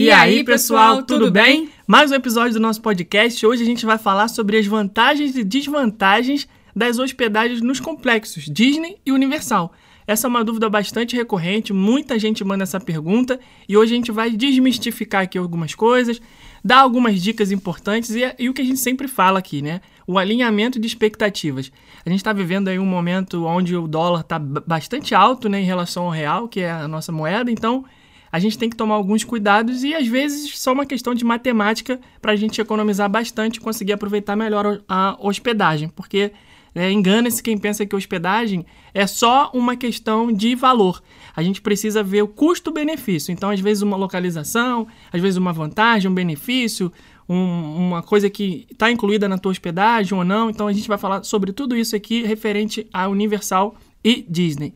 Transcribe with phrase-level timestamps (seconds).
[0.00, 1.68] E aí, pessoal, tudo bem?
[1.86, 3.46] Mais um episódio do nosso podcast.
[3.46, 8.96] Hoje a gente vai falar sobre as vantagens e desvantagens das hospedagens nos complexos Disney
[9.04, 9.74] e Universal.
[10.06, 14.10] Essa é uma dúvida bastante recorrente, muita gente manda essa pergunta e hoje a gente
[14.10, 16.18] vai desmistificar aqui algumas coisas,
[16.64, 19.82] dar algumas dicas importantes e, e o que a gente sempre fala aqui, né?
[20.06, 21.70] O alinhamento de expectativas.
[22.06, 25.66] A gente está vivendo aí um momento onde o dólar está bastante alto né, em
[25.66, 27.84] relação ao real, que é a nossa moeda, então
[28.32, 32.00] a gente tem que tomar alguns cuidados e às vezes só uma questão de matemática
[32.20, 36.32] para a gente economizar bastante e conseguir aproveitar melhor a hospedagem, porque
[36.74, 41.02] é, Engana-se quem pensa que hospedagem é só uma questão de valor.
[41.34, 43.32] A gente precisa ver o custo-benefício.
[43.32, 46.92] Então, às vezes, uma localização, às vezes, uma vantagem, um benefício,
[47.28, 50.48] um, uma coisa que está incluída na tua hospedagem ou não.
[50.48, 53.74] Então, a gente vai falar sobre tudo isso aqui referente a Universal
[54.04, 54.74] e Disney.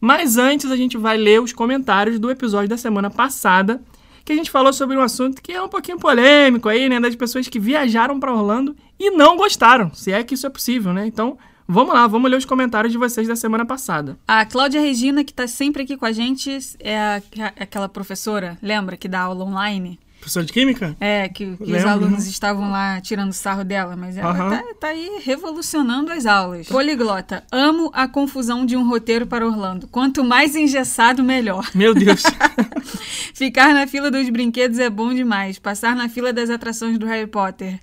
[0.00, 3.80] Mas antes, a gente vai ler os comentários do episódio da semana passada,
[4.24, 6.98] que a gente falou sobre um assunto que é um pouquinho polêmico aí, né?
[7.00, 10.92] Das pessoas que viajaram para Orlando e não gostaram, se é que isso é possível,
[10.92, 11.06] né?
[11.06, 11.38] Então,
[11.68, 14.18] vamos lá, vamos ler os comentários de vocês da semana passada.
[14.26, 17.22] A Cláudia Regina, que tá sempre aqui com a gente, é a-
[17.60, 19.98] aquela professora, lembra, que dá aula online?
[20.26, 20.96] Professor de Química?
[20.98, 24.50] É, que, que os alunos estavam lá tirando sarro dela, mas ela Aham.
[24.50, 26.66] tá, tá aí revolucionando as aulas.
[26.66, 29.86] Poliglota, amo a confusão de um roteiro para Orlando.
[29.86, 31.70] Quanto mais engessado, melhor.
[31.72, 32.24] Meu Deus.
[33.34, 35.60] Ficar na fila dos brinquedos é bom demais.
[35.60, 37.78] Passar na fila das atrações do Harry Potter.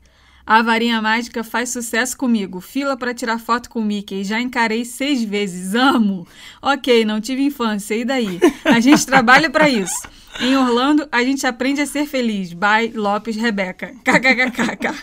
[0.45, 2.59] A varinha mágica faz sucesso comigo.
[2.59, 4.25] Fila para tirar foto com o Mickey.
[4.25, 5.73] Já encarei seis vezes.
[5.75, 6.27] Amo.
[6.61, 7.95] Ok, não tive infância.
[7.95, 8.37] E daí?
[8.65, 9.95] A gente trabalha para isso.
[10.39, 12.53] Em Orlando, a gente aprende a ser feliz.
[12.53, 13.93] By Lopes Rebeca.
[14.03, 14.93] KKKKK.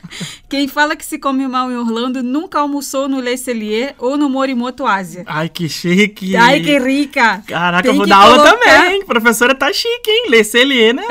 [0.48, 4.28] Quem fala que se come mal em Orlando nunca almoçou no Le Cellier ou no
[4.28, 5.22] Morimoto Ásia.
[5.26, 6.36] Ai, que chique.
[6.36, 7.42] Ai, que rica!
[7.46, 9.04] Caraca, Tem eu vou dar aula colocar- também, hein?
[9.06, 10.26] Professora tá chique, hein?
[10.30, 11.04] Lê CLE, né?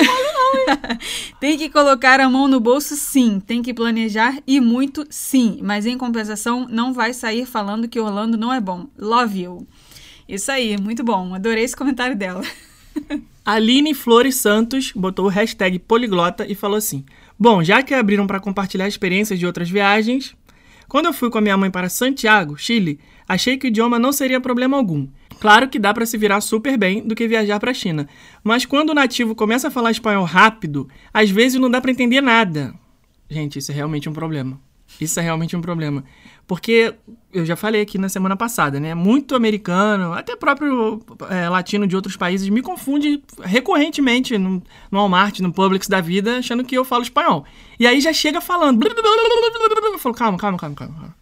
[1.40, 3.40] Tem que colocar a mão no bolso, sim.
[3.40, 5.60] Tem que planejar e muito, sim.
[5.64, 8.88] Mas em compensação, não vai sair falando que Orlando não é bom.
[8.98, 9.68] Love you.
[10.28, 11.34] Isso aí, muito bom.
[11.34, 12.44] Adorei esse comentário dela.
[13.46, 17.04] Aline Flores Santos botou o hashtag poliglota e falou assim:
[17.38, 20.36] Bom, já que abriram para compartilhar experiências de outras viagens,
[20.88, 24.12] quando eu fui com a minha mãe para Santiago, Chile, achei que o idioma não
[24.12, 25.08] seria problema algum.
[25.40, 28.08] Claro que dá para se virar super bem do que viajar para a China,
[28.44, 32.22] mas quando o nativo começa a falar espanhol rápido, às vezes não dá para entender
[32.22, 32.74] nada.
[33.30, 34.60] Gente, isso é realmente um problema.
[35.00, 36.04] Isso é realmente um problema.
[36.50, 36.96] Porque
[37.32, 38.96] eu já falei aqui na semana passada, né?
[38.96, 41.00] Muito americano, até próprio
[41.30, 46.40] é, latino de outros países, me confunde recorrentemente no, no Walmart, no Publix da vida,
[46.40, 47.46] achando que eu falo espanhol.
[47.80, 48.84] E aí já chega falando.
[48.84, 51.16] Eu falo, calma, calma, calma, calma.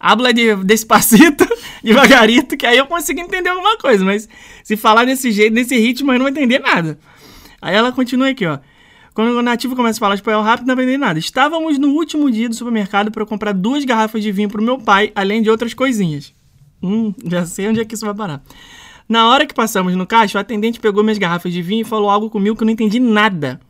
[0.00, 1.46] Habla de, despacito,
[1.84, 4.02] devagarito, que aí eu consigo entender alguma coisa.
[4.02, 4.26] Mas
[4.62, 6.98] se falar desse jeito, desse ritmo, eu não vou entender nada.
[7.60, 8.58] Aí ela continua aqui, ó.
[9.14, 11.20] Quando o nativo começa a falar espanhol rápido, não entender nada.
[11.20, 14.76] Estávamos no último dia do supermercado para comprar duas garrafas de vinho para o meu
[14.76, 16.34] pai, além de outras coisinhas.
[16.82, 18.42] Hum, já sei onde é que isso vai parar.
[19.08, 22.10] Na hora que passamos no caixa, o atendente pegou minhas garrafas de vinho e falou
[22.10, 23.60] algo comigo que eu não entendi nada.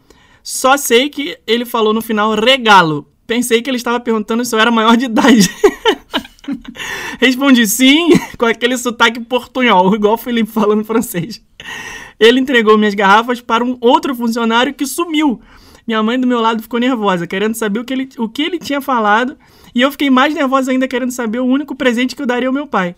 [0.43, 3.06] Só sei que ele falou no final regalo.
[3.26, 5.50] Pensei que ele estava perguntando se eu era maior de idade.
[7.20, 11.42] Respondi sim, com aquele sotaque portunhol, igual o Felipe falando francês.
[12.18, 15.40] Ele entregou minhas garrafas para um outro funcionário que sumiu.
[15.86, 18.58] Minha mãe do meu lado ficou nervosa, querendo saber o que ele, o que ele
[18.58, 19.36] tinha falado,
[19.74, 22.54] e eu fiquei mais nervosa ainda, querendo saber o único presente que eu daria ao
[22.54, 22.96] meu pai.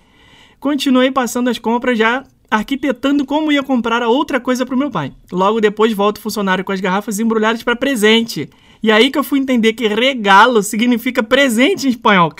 [0.61, 4.91] Continuei passando as compras já arquitetando como ia comprar a outra coisa para o meu
[4.91, 5.13] pai.
[5.33, 8.49] Logo depois volta o funcionário com as garrafas embrulhadas para presente.
[8.87, 12.31] E aí que eu fui entender que regalo significa presente em espanhol.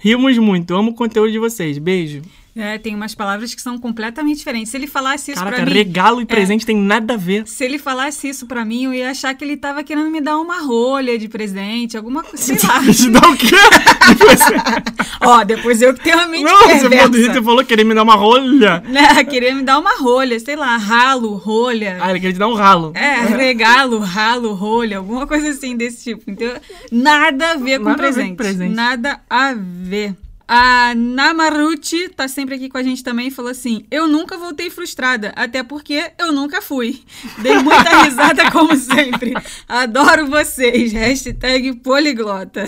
[0.00, 0.74] Rimos muito.
[0.74, 1.76] Amo o conteúdo de vocês.
[1.76, 2.22] Beijo.
[2.54, 4.70] É, tem umas palavras que são completamente diferentes.
[4.70, 5.72] Se ele falasse isso Caraca, pra mim.
[5.72, 6.26] regalo e É.
[6.26, 7.46] presente tem nada a ver.
[7.46, 10.36] Se ele falasse isso pra mim, eu ia achar que ele tava querendo me dar
[10.38, 12.36] uma rolha de presente, alguma coisa.
[12.36, 12.80] Sei lá.
[12.92, 13.56] Te dá o quê?
[15.20, 17.32] Ó, depois eu que tenho a mente Não, você falou perversa.
[17.32, 18.82] você falou, querer me dar uma rolha.
[18.92, 21.98] Né, querer me dar uma rolha, sei lá, ralo, rolha.
[22.02, 22.92] Ah, ele queria te dar um ralo.
[22.94, 26.30] É, regalo, ralo, rolha, alguma coisa assim desse tipo.
[26.30, 26.52] Então,
[26.90, 28.36] nada a ver com Nada a ver com presente.
[28.36, 28.74] presente.
[28.74, 30.14] Nada a ver.
[30.46, 34.70] A Namaruti tá sempre aqui com a gente também e falou assim: Eu nunca voltei
[34.70, 37.00] frustrada, até porque eu nunca fui.
[37.42, 39.34] Dei muita risada como sempre.
[39.68, 40.92] Adoro vocês.
[40.92, 42.66] Hashtag poliglota.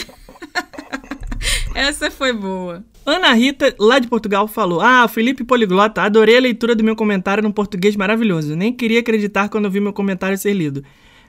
[1.75, 2.85] Essa foi boa.
[3.05, 7.43] Ana Rita, lá de Portugal, falou: Ah, Felipe Poliglota, adorei a leitura do meu comentário
[7.43, 8.57] no português maravilhoso.
[8.57, 10.83] Nem queria acreditar quando vi meu comentário ser lido.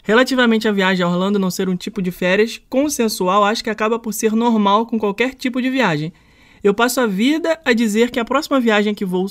[0.04, 3.98] Relativamente à viagem a Orlando não ser um tipo de férias consensual, acho que acaba
[3.98, 6.14] por ser normal com qualquer tipo de viagem.
[6.66, 9.28] Eu passo a vida a dizer que a próxima viagem que vou,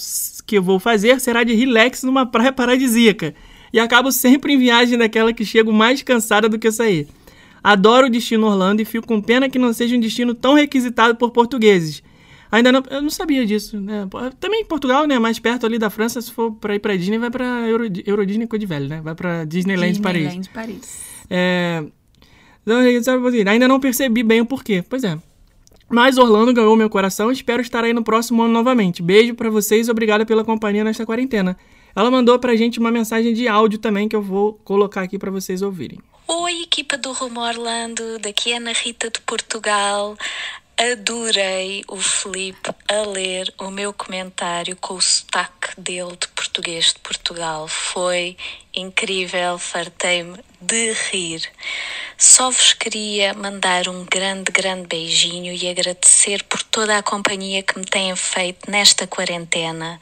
[0.47, 3.35] que eu vou fazer será de relax numa praia paradisíaca.
[3.73, 7.09] E acabo sempre em viagem daquela que chego mais cansada do que sair.
[7.61, 11.17] Adoro o destino Orlando e fico com pena que não seja um destino tão requisitado
[11.17, 12.05] por portugueses.
[12.53, 14.07] Ainda não, eu não sabia disso, né?
[14.39, 17.33] Também Portugal, né, mais perto ali da França, se for para ir para Disney, vai
[17.33, 19.01] para Euro, Euro Disney Velho, né?
[19.03, 20.79] Vai para Disneyland, Disneyland Paris.
[20.79, 21.03] Paris.
[21.29, 21.85] É,
[23.51, 24.85] ainda não percebi bem o porquê.
[24.89, 25.19] Pois é.
[25.94, 29.00] Mas Orlando ganhou meu coração espero estar aí no próximo ano novamente.
[29.00, 31.56] Beijo para vocês e obrigada pela companhia nesta quarentena.
[31.94, 35.31] Ela mandou pra gente uma mensagem de áudio também que eu vou colocar aqui para
[35.31, 36.00] vocês ouvirem.
[36.26, 40.17] Oi, equipa do Rumo Orlando, daqui é Ana Rita de Portugal.
[40.76, 46.99] Adorei o Felipe a ler o meu comentário com o sotaque dele de português de
[46.99, 47.69] Portugal.
[47.69, 48.37] Foi
[48.75, 51.43] incrível, fartei-me de rir.
[52.17, 57.79] Só vos queria mandar um grande, grande beijinho e agradecer por toda a companhia que
[57.79, 60.00] me têm feito nesta quarentena,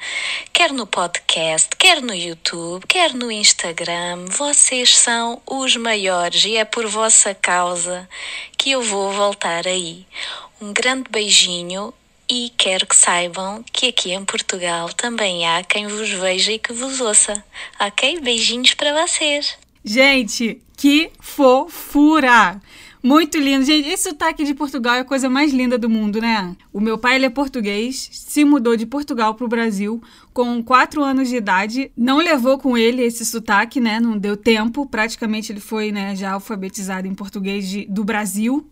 [0.52, 4.26] quer no podcast, quer no YouTube, quer no Instagram.
[4.26, 8.08] Vocês são os maiores e é por vossa causa
[8.56, 10.06] que eu vou voltar aí.
[10.60, 11.92] Um grande beijinho
[12.34, 16.72] e quero que saibam que aqui em Portugal também há quem vos veja e que
[16.72, 17.44] vos ouça.
[17.78, 18.20] Ok?
[18.20, 19.58] Beijinhos para vocês.
[19.84, 22.58] Gente, que fofura!
[23.02, 23.66] Muito lindo.
[23.66, 26.56] Gente, esse sotaque de Portugal é a coisa mais linda do mundo, né?
[26.72, 30.02] O meu pai ele é português, se mudou de Portugal para o Brasil
[30.32, 31.92] com 4 anos de idade.
[31.94, 34.00] Não levou com ele esse sotaque, né?
[34.00, 34.86] Não deu tempo.
[34.86, 38.66] Praticamente ele foi né, já alfabetizado em português de, do Brasil.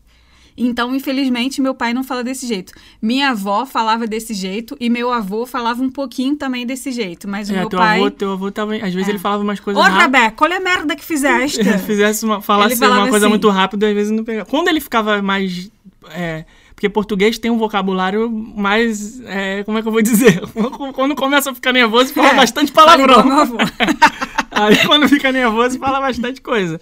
[0.62, 2.72] Então, infelizmente, meu pai não fala desse jeito.
[3.00, 7.26] Minha avó falava desse jeito e meu avô falava um pouquinho também desse jeito.
[7.26, 7.98] Mas o É, meu teu pai.
[7.98, 8.82] avô, teu avô também.
[8.82, 9.12] Às vezes É.
[9.12, 9.86] ele falava umas coisas Ô.
[9.88, 11.64] Rebeca, olha a merda que fizeste.
[11.64, 13.28] Se fizesse uma, falasse uma coisa assim.
[13.28, 14.44] muito rápida, às vezes não pegava.
[14.48, 15.70] Quando ele ficava mais.
[16.10, 19.20] é, porque português tem um vocabulário mais.
[19.26, 20.40] é, como é que eu vou dizer?
[20.94, 23.24] Quando começa a ficar nervoso, fala É, bastante palavrão.
[24.50, 26.80] Aí quando fica nervoso, fala bastante coisa.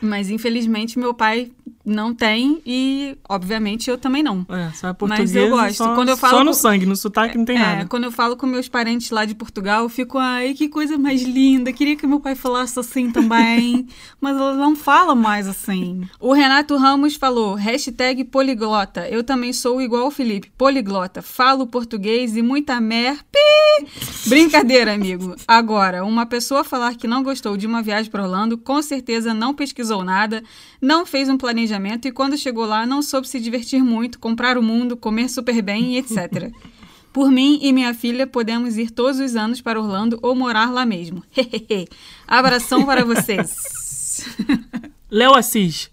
[0.00, 1.50] Mas infelizmente meu pai
[1.84, 4.46] não tem e, obviamente, eu também não.
[4.48, 5.34] É, só é Mas português.
[5.34, 5.76] eu gosto.
[5.76, 7.86] Só, Quando eu falo só no com- sangue, no sotaque não tem É, nada.
[7.86, 11.22] quando eu falo com meus parentes lá de Portugal, eu fico, ai, que coisa mais
[11.22, 11.72] linda.
[11.72, 13.86] Queria que meu pai falasse assim também.
[14.20, 16.02] mas ela não fala mais assim.
[16.20, 19.08] O Renato Ramos falou, hashtag poliglota.
[19.08, 21.22] Eu também sou igual o Felipe, poliglota.
[21.22, 23.18] Falo português e muita mer...
[23.32, 23.86] Pi!
[24.28, 25.34] Brincadeira, amigo.
[25.48, 29.54] Agora, uma pessoa falar que não gostou de uma viagem para Orlando, com certeza não
[29.54, 30.42] pesquisou nada,
[30.80, 34.62] não fez um planejamento e quando chegou lá não soube se divertir muito, comprar o
[34.62, 36.50] mundo, comer super bem e etc.
[37.12, 40.86] Por mim e minha filha, podemos ir todos os anos para Orlando ou morar lá
[40.86, 41.24] mesmo.
[42.26, 44.24] Abração para vocês.
[45.10, 45.90] Léo Assis.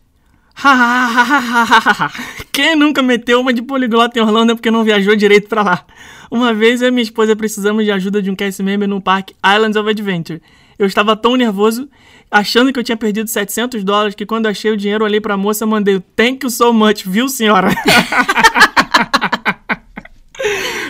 [2.52, 5.86] Quem nunca meteu uma de poliglota em Orlando é porque não viajou direito pra lá.
[6.30, 9.36] Uma vez eu e minha esposa precisamos de ajuda de um cast member no parque
[9.46, 10.42] Islands of Adventure.
[10.78, 11.90] Eu estava tão nervoso,
[12.30, 15.66] achando que eu tinha perdido 700 dólares, que quando achei o dinheiro, olhei pra moça
[15.66, 17.70] e mandei thank you so much, viu, senhora?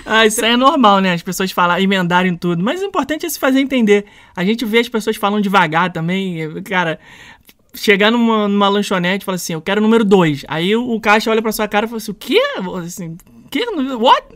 [0.10, 1.12] Ah, isso aí é normal, né?
[1.12, 2.64] As pessoas falar, emendarem tudo.
[2.64, 4.06] Mas o importante é se fazer entender.
[4.34, 6.62] A gente vê as pessoas falando devagar também.
[6.64, 6.98] Cara,
[7.74, 10.46] chegar numa, numa lanchonete e falar assim, eu quero o número 2.
[10.48, 12.42] Aí o, o caixa olha pra sua cara e fala assim, o quê?
[12.86, 13.18] Assim,
[13.52, 13.66] quê?
[14.00, 14.28] What?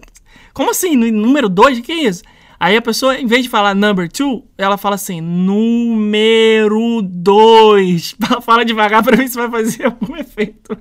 [0.54, 0.96] Como assim?
[0.96, 1.80] Número 2?
[1.80, 2.24] O que é isso?
[2.64, 8.16] Aí a pessoa, em vez de falar number two, ela fala assim, número 2.
[8.46, 10.78] Fala devagar pra ver se vai fazer algum efeito.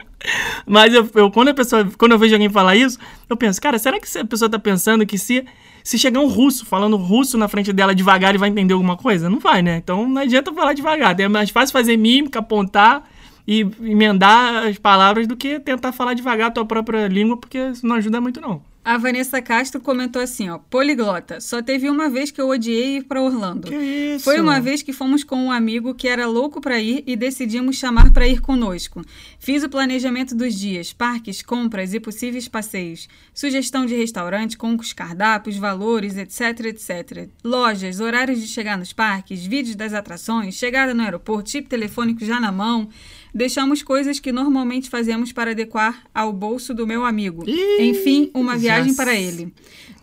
[0.67, 2.99] Mas eu, eu- quando, a pessoa, quando eu vejo alguém falar isso,
[3.31, 5.43] eu penso, cara, será que a pessoa tá pensando que se,
[5.83, 9.31] se chegar um russo falando russo na frente dela devagar, ele vai entender alguma coisa?
[9.31, 9.79] Não vai, né?
[9.79, 11.19] Então não adianta falar devagar.
[11.19, 13.09] É mais fácil fazer mímica, apontar
[13.49, 17.87] e emendar as palavras do que tentar falar devagar a tua própria língua, porque isso
[17.87, 18.61] não ajuda muito, não.
[18.83, 21.39] A Vanessa Castro comentou assim, ó, poliglota.
[21.39, 23.69] Só teve uma vez que eu odiei ir para Orlando.
[23.69, 24.25] Que isso?
[24.25, 27.77] Foi uma vez que fomos com um amigo que era louco para ir e decidimos
[27.77, 29.05] chamar para ir conosco.
[29.39, 34.95] Fiz o planejamento dos dias, parques, compras e possíveis passeios, sugestão de restaurante com os
[34.95, 37.29] cardápios, valores, etc, etc.
[37.45, 42.41] Lojas, horários de chegar nos parques, vídeos das atrações, chegada no aeroporto, chip telefônico já
[42.41, 42.89] na mão.
[43.35, 47.45] Deixamos coisas que normalmente fazemos para adequar ao bolso do meu amigo.
[47.49, 49.53] Ih, Enfim, uma viagem para ele.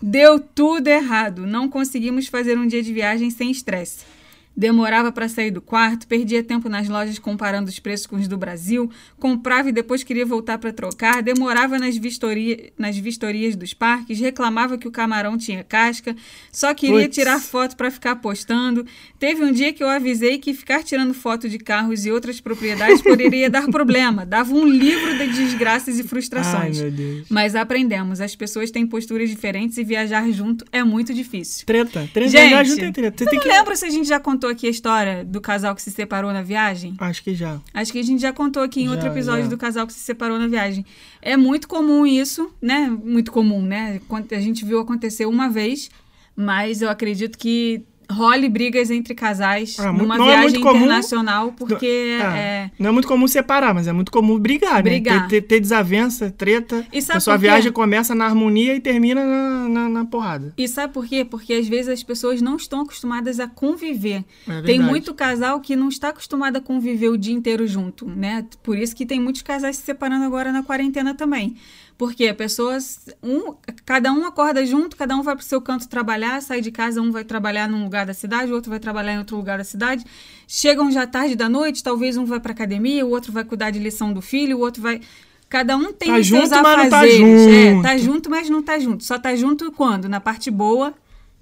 [0.01, 1.45] Deu tudo errado.
[1.45, 4.05] Não conseguimos fazer um dia de viagem sem estresse.
[4.57, 8.35] Demorava para sair do quarto, perdia tempo nas lojas comparando os preços com os do
[8.35, 14.19] Brasil, comprava e depois queria voltar para trocar, demorava nas, vistoria, nas vistorias dos parques,
[14.19, 16.15] reclamava que o camarão tinha casca,
[16.51, 17.15] só queria Puts.
[17.15, 18.83] tirar foto para ficar postando.
[19.19, 23.01] Teve um dia que eu avisei que ficar tirando foto de carros e outras propriedades
[23.03, 24.25] poderia dar problema.
[24.25, 26.81] Dava um livro de desgraças e Ai, frustrações.
[26.81, 27.27] meu Deus.
[27.29, 31.63] Mas aprendemos, as pessoas têm posturas diferentes e viajar junto é muito difícil.
[31.65, 32.09] Treta.
[32.11, 32.29] Treta.
[32.31, 33.23] Gente, Viajar junto é treta.
[33.23, 33.49] Você Eu não que...
[33.49, 36.41] lembro se a gente já contou aqui a história do casal que se separou na
[36.41, 36.95] viagem.
[36.99, 37.59] Acho que já.
[37.73, 39.49] Acho que a gente já contou aqui em Já, outro episódio já.
[39.49, 40.85] do casal que se separou na viagem.
[41.21, 42.89] É muito comum isso, né?
[42.89, 43.99] Muito comum, né?
[44.31, 45.89] A gente viu acontecer uma vez,
[46.35, 50.77] mas eu acredito que role brigas entre casais Ah, numa não é viagem muito comum.
[50.77, 52.71] internacional, porque Ah, é.
[52.79, 55.21] Não é muito comum separar, mas é muito comum brigar, Brigar.
[55.23, 55.27] né?
[55.27, 56.85] Ter, ter, ter desavença, treta.
[56.93, 60.53] E sabe a sua viagem começa na harmonia e termina na, na, na porrada.
[60.57, 61.25] E sabe por quê?
[61.25, 64.23] Porque às vezes as pessoas não estão acostumadas a conviver.
[64.47, 68.45] É tem muito casal que não está acostumado a conviver o dia inteiro junto, né?
[68.63, 71.55] Por isso que tem muitos casais se separando agora na quarentena também.
[71.97, 72.77] Porque a pessoa,
[73.23, 77.01] um, cada um acorda junto, cada um vai pro seu canto trabalhar, sai de casa,
[77.01, 79.63] um vai trabalhar num lugar da cidade, o outro vai trabalhar em outro lugar da
[79.63, 80.05] cidade.
[80.47, 83.79] Chegam já tarde da noite, talvez um vai pra academia, o outro vai cuidar de
[83.79, 85.01] lição do filho, o outro vai.
[85.49, 87.47] Cada um tem Tá os seus junto, mas não tá afazeres.
[87.47, 87.81] É, junto.
[87.81, 89.03] tá junto, mas não tá junto.
[89.03, 90.07] Só tá junto quando?
[90.07, 90.93] Na parte boa,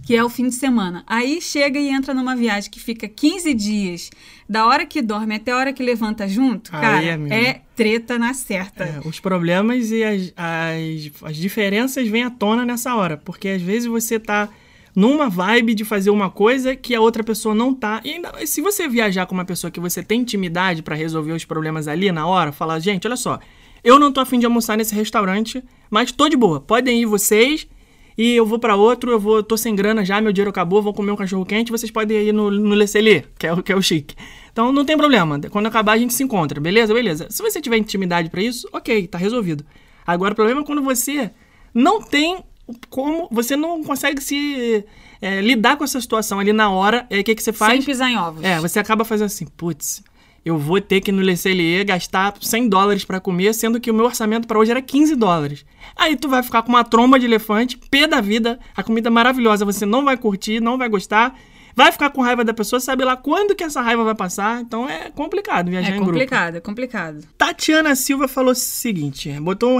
[0.05, 1.03] que é o fim de semana.
[1.07, 4.09] Aí chega e entra numa viagem que fica 15 dias,
[4.47, 7.33] da hora que dorme até a hora que levanta junto, Aí, cara, amigo.
[7.33, 8.83] é treta na certa.
[8.83, 13.17] É, os problemas e as, as, as diferenças vêm à tona nessa hora.
[13.17, 14.47] Porque às vezes você tá
[14.95, 17.99] numa vibe de fazer uma coisa que a outra pessoa não tá.
[18.05, 21.43] E ainda, se você viajar com uma pessoa que você tem intimidade pra resolver os
[21.43, 23.39] problemas ali na hora, falar, gente, olha só,
[23.83, 26.61] eu não tô afim de almoçar nesse restaurante, mas tô de boa.
[26.61, 27.67] Podem ir vocês.
[28.17, 30.93] E eu vou pra outro, eu vou, tô sem grana já, meu dinheiro acabou, vou
[30.93, 33.71] comer um cachorro quente, vocês podem ir no, no Le Cellier, que é, o- que
[33.71, 34.15] é o chique.
[34.51, 36.93] Então não tem problema, quando acabar a gente se encontra, beleza?
[36.93, 37.27] Beleza.
[37.29, 39.65] Se você tiver intimidade pra isso, ok, tá resolvido.
[40.07, 41.29] Agora o problema é quando você
[41.73, 42.41] não tem
[42.89, 44.85] como, você não consegue se
[45.21, 47.73] é, lidar com essa situação ali na hora, é o que, que você faz?
[47.73, 48.43] Sem pisar em ovos.
[48.43, 50.01] É, você acaba fazendo assim, putz,
[50.45, 53.93] eu vou ter que no Le Cellier gastar 100 dólares pra comer, sendo que o
[53.93, 55.65] meu orçamento pra hoje era 15 dólares.
[55.95, 59.11] Aí tu vai ficar com uma tromba de elefante, pé da vida, a comida é
[59.11, 61.35] maravilhosa, você não vai curtir, não vai gostar,
[61.75, 64.87] vai ficar com raiva da pessoa, sabe lá quando que essa raiva vai passar, então
[64.89, 66.11] é complicado viajar É em grupo.
[66.11, 67.23] complicado, é complicado.
[67.37, 69.79] Tatiana Silva falou o seguinte: botou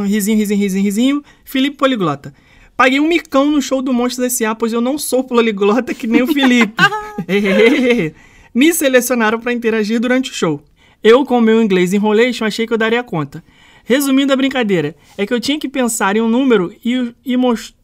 [0.00, 1.24] um risinho, risinho, risinho, risinho.
[1.44, 2.34] Felipe Poliglota.
[2.76, 6.22] Paguei um micão no show do Monstros S.A., pois eu não sou poliglota que nem
[6.22, 6.72] o Felipe.
[8.54, 10.62] Me selecionaram para interagir durante o show.
[11.02, 13.42] Eu, com o meu inglês enrolation, achei que eu daria conta.
[13.84, 17.36] Resumindo a brincadeira, é que eu tinha que pensar em um número e, o- e,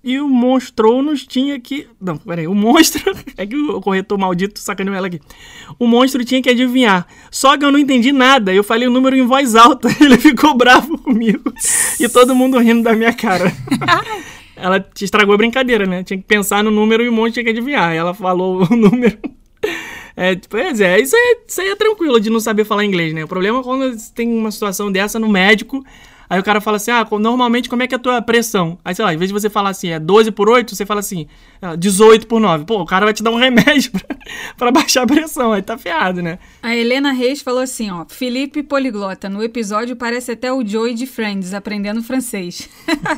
[0.05, 1.89] e o monstro-nos tinha que.
[2.01, 3.03] Não, peraí, o monstro.
[3.37, 5.21] É que o corretor maldito sacaneou ela aqui.
[5.79, 7.05] O monstro tinha que adivinhar.
[7.33, 8.55] Só que eu não entendi nada.
[8.55, 9.89] Eu falei o número em voz alta.
[10.01, 11.53] Ele ficou bravo comigo.
[11.99, 13.53] E todo mundo rindo da minha cara.
[14.55, 16.05] ela te estragou a brincadeira, né?
[16.05, 17.93] Tinha que pensar no número e o monstro tinha que adivinhar.
[17.93, 19.19] Ela falou o número.
[20.21, 23.23] É, pois é, isso aí, isso aí é tranquilo de não saber falar inglês, né?
[23.23, 25.85] O problema é quando tem uma situação dessa no médico,
[26.29, 28.79] aí o cara fala assim, ah, normalmente como é que é a tua pressão?
[28.85, 31.01] Aí, sei lá, em vez de você falar assim, é 12 por 8, você fala
[31.01, 31.27] assim,
[31.61, 32.65] ah, 18 por 9.
[32.65, 34.17] Pô, o cara vai te dar um remédio pra,
[34.57, 36.39] pra baixar a pressão, aí tá ferrado, né?
[36.63, 41.07] A Helena Reis falou assim, ó, Felipe Poliglota, no episódio parece até o Joey de
[41.07, 42.69] Friends, aprendendo francês.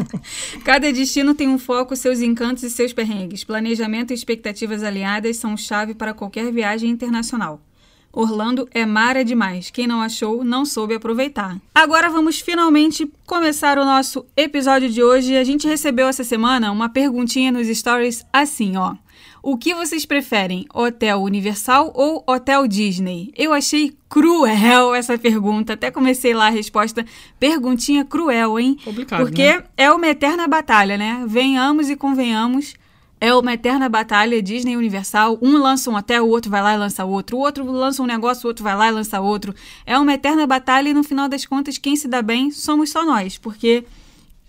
[0.65, 3.45] Cada destino tem um foco, seus encantos e seus perrengues.
[3.45, 7.61] Planejamento e expectativas alinhadas são chave para qualquer viagem internacional.
[8.13, 9.71] Orlando é mara demais.
[9.71, 11.57] Quem não achou, não soube aproveitar.
[11.75, 15.37] Agora vamos finalmente começar o nosso episódio de hoje.
[15.37, 18.95] A gente recebeu essa semana uma perguntinha nos stories assim, ó.
[19.43, 23.33] O que vocês preferem, Hotel Universal ou Hotel Disney?
[23.35, 25.73] Eu achei cruel essa pergunta.
[25.73, 27.07] Até comecei lá a resposta.
[27.39, 28.77] Perguntinha cruel, hein?
[28.85, 29.65] Complicado, Porque né?
[29.79, 31.25] é uma eterna batalha, né?
[31.27, 32.75] Venhamos e convenhamos.
[33.21, 35.39] É uma eterna batalha Disney Universal.
[35.43, 37.37] Um lança um hotel, o outro vai lá e lança outro.
[37.37, 39.55] O outro lança um negócio, o outro vai lá e lança outro.
[39.85, 43.05] É uma eterna batalha e no final das contas, quem se dá bem somos só
[43.05, 43.37] nós.
[43.37, 43.85] Porque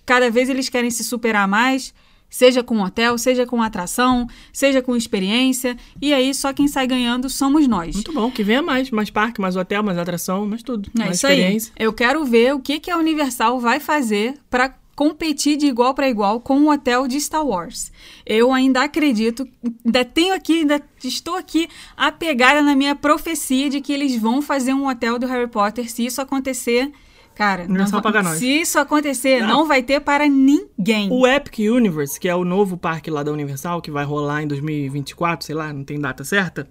[0.05, 1.93] cada vez eles querem se superar mais,
[2.29, 5.75] seja com hotel, seja com atração, seja com experiência.
[6.01, 7.93] E aí só quem sai ganhando somos nós.
[7.93, 10.89] Muito bom, que venha mais, mais parque, mais hotel, mais atração, mais tudo.
[10.95, 11.39] É mais isso aí.
[11.39, 11.73] experiência.
[11.77, 16.07] Eu quero ver o que, que a Universal vai fazer para competir de igual para
[16.07, 17.91] igual com o hotel de Star Wars.
[18.23, 19.47] Eu ainda acredito,
[19.83, 21.67] ainda tenho aqui, ainda estou aqui
[21.97, 25.89] apegada na minha profecia de que eles vão fazer um hotel do Harry Potter.
[25.91, 26.91] Se isso acontecer,
[27.33, 28.37] cara, não vai- nós.
[28.37, 29.47] se isso acontecer, Não.
[29.47, 31.09] não vai ter para ninguém.
[31.11, 34.47] O Epic Universe, que é o novo parque lá da Universal, que vai rolar em
[34.47, 36.69] 2024, sei lá, não tem data certa,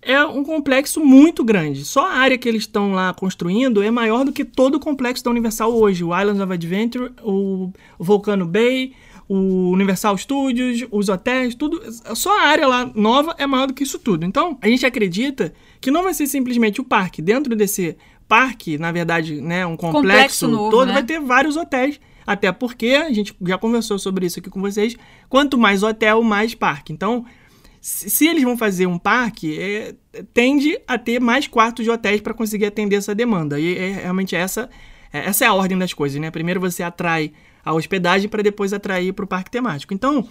[0.00, 1.84] é um complexo muito grande.
[1.84, 5.24] Só a área que eles estão lá construindo é maior do que todo o complexo
[5.24, 6.04] da Universal hoje.
[6.04, 8.92] O Islands of Adventure, o Volcano Bay,
[9.28, 11.82] o Universal Studios, os hotéis, tudo.
[12.14, 14.24] Só a área lá nova é maior do que isso tudo.
[14.24, 17.20] Então, a gente acredita que não vai ser simplesmente o parque.
[17.20, 20.94] Dentro desse parque, na verdade, né, um complexo, Complexo novo, todo, né?
[20.94, 22.00] vai ter vários hotéis.
[22.26, 24.94] Até porque a gente já conversou sobre isso aqui com vocês.
[25.30, 26.92] Quanto mais hotel, mais parque.
[26.92, 27.24] Então,
[27.80, 29.94] se eles vão fazer um parque, é,
[30.34, 33.58] tende a ter mais quartos de hotéis para conseguir atender essa demanda.
[33.58, 34.68] E é, realmente essa,
[35.12, 36.30] é, essa é a ordem das coisas, né?
[36.30, 37.32] Primeiro você atrai
[37.64, 39.92] a hospedagem para depois atrair para o parque temático.
[39.94, 40.26] Então,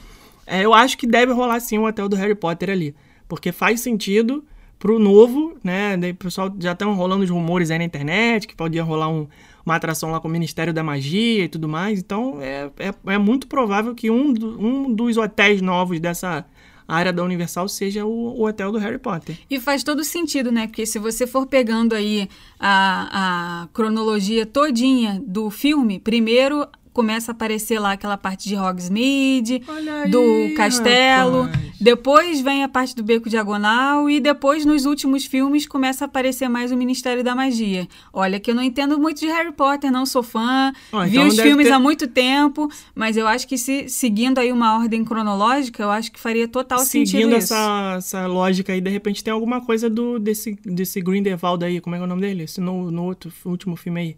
[0.45, 2.95] é, eu acho que deve rolar sim o hotel do Harry Potter ali,
[3.27, 4.43] porque faz sentido
[4.79, 5.95] pro novo, né?
[6.11, 9.27] O pessoal já estão rolando os rumores aí na internet que podia rolar um-
[9.65, 11.99] uma atração lá com o Ministério da Magia e tudo mais.
[11.99, 16.45] Então, é, é, é muito provável que um, do- um dos hotéis novos dessa
[16.87, 19.37] área da Universal seja o, o hotel do Harry Potter.
[19.49, 20.67] E faz todo sentido, né?
[20.67, 22.29] Porque se você for pegando aí
[22.59, 26.67] a, a cronologia todinha do filme, primeiro
[26.97, 29.61] começa a aparecer lá aquela parte de Hogsmeade,
[30.03, 31.59] aí, do castelo, rapaz.
[31.79, 36.49] depois vem a parte do Beco Diagonal e depois nos últimos filmes começa a aparecer
[36.49, 37.87] mais o Ministério da Magia.
[38.11, 40.73] Olha que eu não entendo muito de Harry Potter, não sou fã,
[41.05, 44.51] vi então os filmes ter- há muito tempo, mas eu acho que se seguindo aí
[44.51, 47.53] uma ordem cronológica, eu acho que faria total sentido Seguindo isso.
[47.53, 51.95] essa, essa lógica aí, de repente tem alguma coisa do, desse, desse Grindelwald aí, como
[51.95, 52.43] é que é o nome dele?
[52.45, 54.15] Esse no, no outro último filme aí.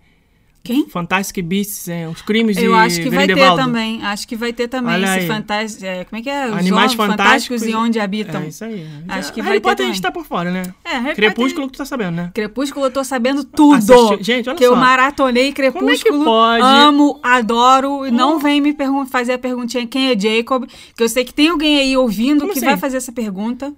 [0.61, 0.89] Quem?
[0.89, 4.03] Fantastic Beasts, é, os crimes de Eu acho que vai ter também.
[4.03, 5.27] Acho que vai ter também Olha esse aí.
[5.27, 5.79] fantasma.
[6.09, 6.47] como é que é?
[6.47, 8.41] Os Animais Homens fantásticos, e onde habitam.
[8.41, 8.85] É isso aí.
[9.07, 10.13] Acho que Harry vai ter Potter a gente também.
[10.13, 10.63] tá por fora, né?
[10.83, 12.31] É, Harry Crepúsculo Potter- tu tá sabendo, né?
[12.33, 13.75] Crepúsculo eu tô sabendo tudo.
[13.75, 14.79] Assisti- Gente, olha que eu só.
[14.79, 16.23] maratonei Crepúsculo.
[16.25, 16.61] pode?
[16.63, 18.05] Amo, adoro.
[18.05, 21.33] E não vem me pergun- fazer a perguntinha quem é Jacob, que eu sei que
[21.33, 22.65] tem alguém aí ouvindo Como que assim?
[22.67, 23.73] vai fazer essa pergunta.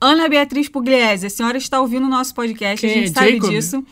[0.00, 3.32] Ana Beatriz Pugliese, a senhora está ouvindo o nosso podcast, Quem a gente é sabe
[3.34, 3.50] Jacob?
[3.50, 3.84] disso.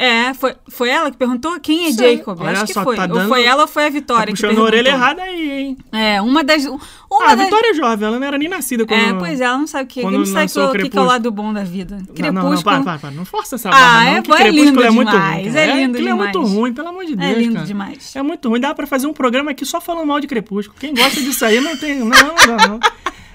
[0.00, 2.18] É, foi, foi ela que perguntou quem é Sei.
[2.18, 2.40] Jacob?
[2.40, 2.94] Olha Acho que só, foi.
[2.94, 4.66] tá Ou dando- foi ela ou foi a Vitória Tá que puxando a perguntou.
[4.78, 5.76] orelha errada aí, hein?
[5.90, 6.64] É, uma das.
[6.66, 6.78] Uma
[7.24, 7.44] Ah, a das...
[7.46, 9.00] Vitória é jovem, ela não era nem nascida quando...
[9.00, 10.96] É, pois é, ela não sabe o que, quando não sabe lançou o que, que
[10.96, 11.96] é o lado bom da vida.
[12.14, 12.32] Crepúsculo.
[12.32, 13.10] Não, não, não, para, para, para.
[13.10, 15.52] Não força essa Ah, barra, não, é- que é Crepúsculo lindo é muito demais, ruim.
[15.52, 15.60] cara.
[15.66, 16.52] é lindo aquilo é muito demais.
[16.54, 17.66] ruim, pelo amor de Deus, É lindo cara.
[17.66, 18.14] demais.
[18.16, 18.60] É muito ruim.
[18.60, 20.78] Dá pra fazer um programa aqui só falando mal de Crepúsculo.
[20.78, 21.96] Quem gosta disso aí não tem...
[21.98, 22.80] Não, não, dá, não.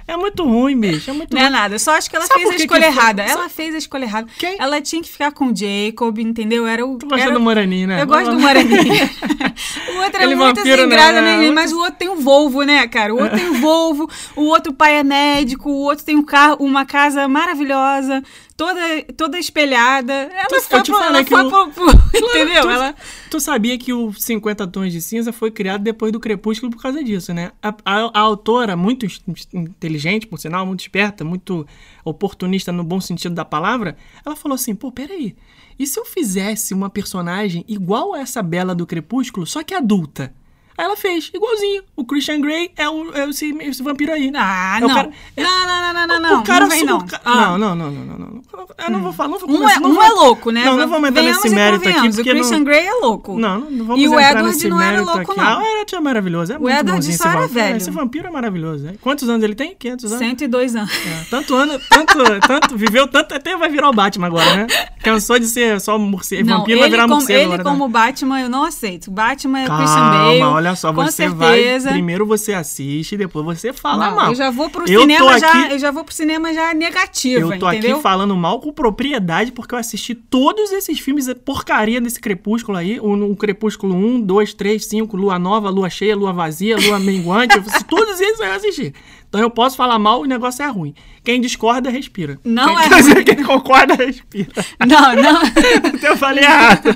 [0.08, 1.10] É muito ruim, bicho.
[1.10, 1.52] É muito Não é ruim.
[1.54, 3.22] nada, eu só acho que ela Sabe fez a escolha errada.
[3.28, 4.28] Sabe- Ela fez a escolha errada.
[4.38, 4.56] Quem?
[4.60, 6.68] Ela tinha que ficar com o Jacob, entendeu?
[6.68, 6.98] Era o.
[6.98, 7.34] Tu gosta era...
[7.34, 8.02] do Moraninho, né?
[8.02, 8.80] Eu gosto do Moraninho.
[9.96, 10.96] o outro é Ele muito vampiro, sem né?
[10.96, 11.38] graça, né?
[11.40, 13.14] Outro- Mas o outro tem um Volvo, né, cara?
[13.14, 16.58] O outro tem um Volvo, o outro pai é médico, o outro tem um carro,
[16.60, 18.22] uma casa maravilhosa,
[18.68, 20.14] toda, toda espelhada.
[20.14, 20.96] Ela Tu- foi pro.
[21.02, 22.62] Ela que foi o- pro, pro- Entendeu?
[22.64, 22.96] Tu, Ela.
[23.32, 27.04] tu sabia que o 50 Tons de Cinza foi criado depois do Crepúsculo por causa
[27.04, 27.52] disso, né?
[27.62, 29.12] A, a- a autora, muito in-
[29.54, 31.66] inteligente, por sinal, muito esperta, muito
[32.06, 33.96] oportunista no bom sentido da palavra,
[34.26, 35.36] ela falou assim, pô, peraí,
[35.80, 40.34] e se eu fizesse uma personagem igual a essa Bela do Crepúsculo, só que adulta?
[40.78, 41.84] Aí ela fez, igualzinho.
[41.96, 44.32] O Christian Grey é, o, é esse, esse vampiro aí.
[44.36, 44.96] Ah, É o não.
[44.96, 46.40] cara- não, não, não, não, não, não.
[46.40, 46.98] o cara não vem, não.
[47.00, 47.58] o Ah.
[47.58, 48.44] não, não, não, não, não, não.
[48.86, 50.66] Eu não vou falar, não vou Um, começar- é, um é louco, né?
[50.66, 52.64] Não, não vamos entrar nesse e mérito aqui, porque O Christian não...
[52.66, 53.38] Grey é louco.
[53.40, 55.40] Não, não, vamos E o entrar Edward nesse não era mérito louco, aqui.
[55.42, 55.48] não.
[55.48, 56.54] Ah, o Edward é maravilhoso.
[56.54, 57.78] É muito Edward só era velho.
[57.78, 58.84] Esse vampiro é maravilhoso.
[58.86, 58.96] né?
[59.02, 59.76] Quantos anos ele tem?
[59.78, 60.18] 500 anos?
[60.28, 60.92] 102 anos.
[60.94, 64.68] É, tanto ano, tanto, tanto, viveu tanto, até vai virar o Batman agora, né?
[65.04, 67.64] Cansou de ser só morcego, vampiro, vai virar morcego ele né?
[67.64, 69.12] como Batman eu não aceito.
[69.12, 70.40] Batman é Christian Calma, Bale.
[70.70, 71.86] Olha só, com você certeza.
[71.86, 74.30] vai, primeiro você assiste, depois você fala Não, mal.
[74.30, 77.40] eu já vou pro Eu cinema já, aqui- eu já vou pro cinema já negativa,
[77.54, 77.94] Eu tô entendeu?
[77.96, 82.78] aqui falando mal com propriedade porque eu assisti todos esses filmes, a porcaria desse Crepúsculo
[82.78, 83.00] aí.
[83.00, 87.56] O, o Crepúsculo 1, 2, 3, 5, Lua Nova, Lua Cheia, Lua Vazia, Lua Menguante.
[87.88, 88.94] todos esses eu assisti.
[89.34, 90.94] Então eu posso falar mal, o negócio é ruim.
[91.24, 92.40] Quem discorda, respira.
[92.46, 93.24] Não quem, é dizer, ruim.
[93.24, 94.52] Quem concorda, respira.
[94.86, 95.42] Não, não.
[95.42, 96.96] Até eu falei errado.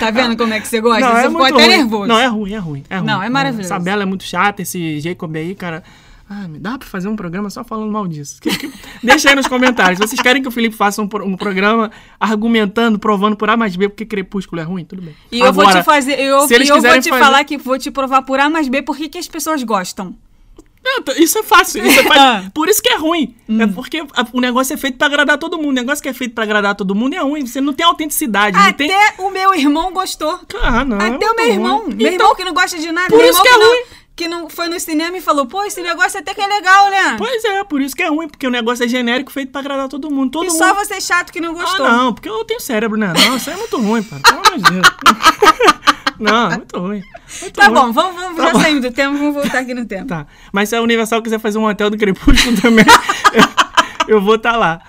[0.00, 1.00] tá vendo como é que você gosta?
[1.00, 1.68] Não, você é ficou até ruim.
[1.68, 2.06] nervoso.
[2.08, 2.82] Não, é ruim, é ruim.
[2.90, 3.06] É ruim.
[3.06, 3.72] Não, é maravilhoso.
[3.72, 5.84] Essa Bela é muito chata, esse Jacob aí, cara.
[6.28, 8.40] Ah, me dá pra fazer um programa só falando mal disso.
[8.42, 9.98] Que- que- Deixa aí nos comentários.
[10.00, 13.88] Vocês querem que o Felipe faça um, um programa argumentando, provando por A mais B
[13.88, 15.14] porque Crepúsculo é ruim, tudo bem.
[15.30, 17.44] E eu vou Agora, te fazer, eu, se eles e eu vou te fazer- falar
[17.44, 20.16] que vou te provar por A mais B por que que as pessoas gostam.
[20.82, 21.84] Não, Isso é fácil.
[21.86, 22.20] Isso é fácil.
[22.20, 22.42] Ah.
[22.46, 22.50] Hum.
[22.54, 23.34] Por isso que é ruim.
[23.60, 25.68] É porque o negócio é feito pra agradar todo mundo.
[25.70, 27.46] O negócio que é feito pra agradar todo mundo é ruim.
[27.46, 28.56] Você não tem autenticidade.
[28.56, 28.96] não Até tem...
[29.24, 30.38] o meu irmão gostou.
[30.62, 30.98] Ah, não.
[31.00, 31.52] é Até o muito meu ruim.
[31.52, 31.78] irmão.
[31.86, 33.08] Meu Então, irmão que não gosta de nada.
[33.08, 33.82] por meu isso que é não, ruim.
[34.16, 37.14] que não foi no cinema e falou, pô, esse negócio até que é legal, né?
[37.18, 38.28] Pois é, por isso que é ruim.
[38.28, 40.30] Porque o negócio é genérico, feito pra agradar todo mundo.
[40.30, 40.58] Todo e mundo...
[40.58, 41.86] só você chato que não gostou.
[41.86, 43.12] Ah, não, porque eu tenho cérebro, né?
[43.26, 44.18] Não, isso é muito ruim, pá.
[44.20, 44.86] Pelo amor de Deus.
[46.20, 47.02] Não, muito ruim.
[47.40, 47.74] Muito Tá ruim.
[47.74, 50.06] bom, vamos, vamos Tá já saímos do tempo, vamos voltar aqui no tempo.
[50.06, 50.26] Tá.
[50.52, 52.84] Mas se a Universal quiser fazer um hotel do Crepúsculo também,
[53.32, 53.44] eu,
[54.16, 54.80] eu vou estar lá.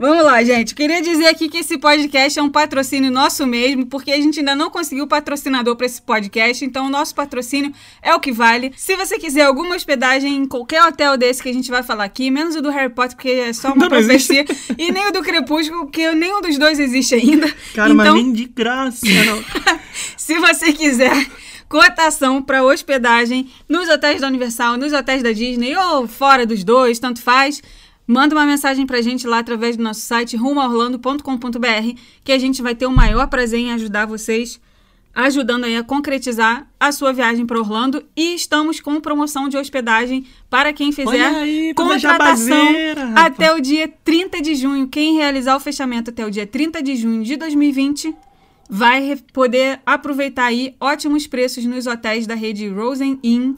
[0.00, 0.74] Vamos lá, gente.
[0.74, 4.56] Queria dizer aqui que esse podcast é um patrocínio nosso mesmo, porque a gente ainda
[4.56, 8.72] não conseguiu patrocinador para esse podcast, então o nosso patrocínio é o que vale.
[8.78, 12.30] Se você quiser alguma hospedagem em qualquer hotel desse que a gente vai falar aqui,
[12.30, 14.46] menos o do Harry Potter, porque é só uma Não, não profecia,
[14.78, 17.54] e nem o do Crepúsculo, porque nenhum dos dois existe ainda.
[17.74, 19.04] Cara, então, mas nem de graça.
[19.04, 19.44] Não.
[20.16, 21.26] se você quiser
[21.68, 26.98] cotação para hospedagem nos hotéis da Universal, nos hotéis da Disney ou fora dos dois,
[26.98, 27.62] tanto faz,
[28.10, 32.74] manda uma mensagem pra gente lá através do nosso site rumoorlando.com.br, que a gente vai
[32.74, 34.60] ter o maior prazer em ajudar vocês,
[35.14, 38.04] ajudando aí a concretizar a sua viagem para Orlando.
[38.16, 42.66] E estamos com promoção de hospedagem para quem fizer aí, contratação
[43.14, 44.88] até o dia 30 de junho.
[44.88, 48.12] Quem realizar o fechamento até o dia 30 de junho de 2020
[48.68, 53.54] vai poder aproveitar aí ótimos preços nos hotéis da rede Rosen Inn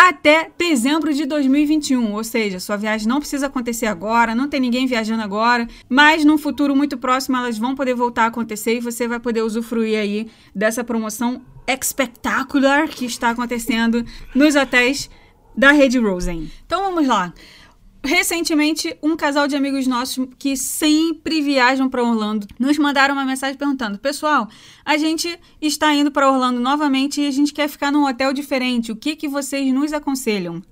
[0.00, 4.86] até dezembro de 2021, ou seja, sua viagem não precisa acontecer agora, não tem ninguém
[4.86, 9.08] viajando agora, mas num futuro muito próximo elas vão poder voltar a acontecer e você
[9.08, 14.04] vai poder usufruir aí dessa promoção espetacular que está acontecendo
[14.36, 15.10] nos hotéis
[15.56, 16.48] da rede Rosen.
[16.64, 17.34] Então vamos lá.
[18.04, 23.56] Recentemente, um casal de amigos nossos que sempre viajam para Orlando nos mandaram uma mensagem
[23.56, 24.48] perguntando: Pessoal,
[24.84, 28.92] a gente está indo para Orlando novamente e a gente quer ficar num hotel diferente.
[28.92, 30.62] O que, que vocês nos aconselham?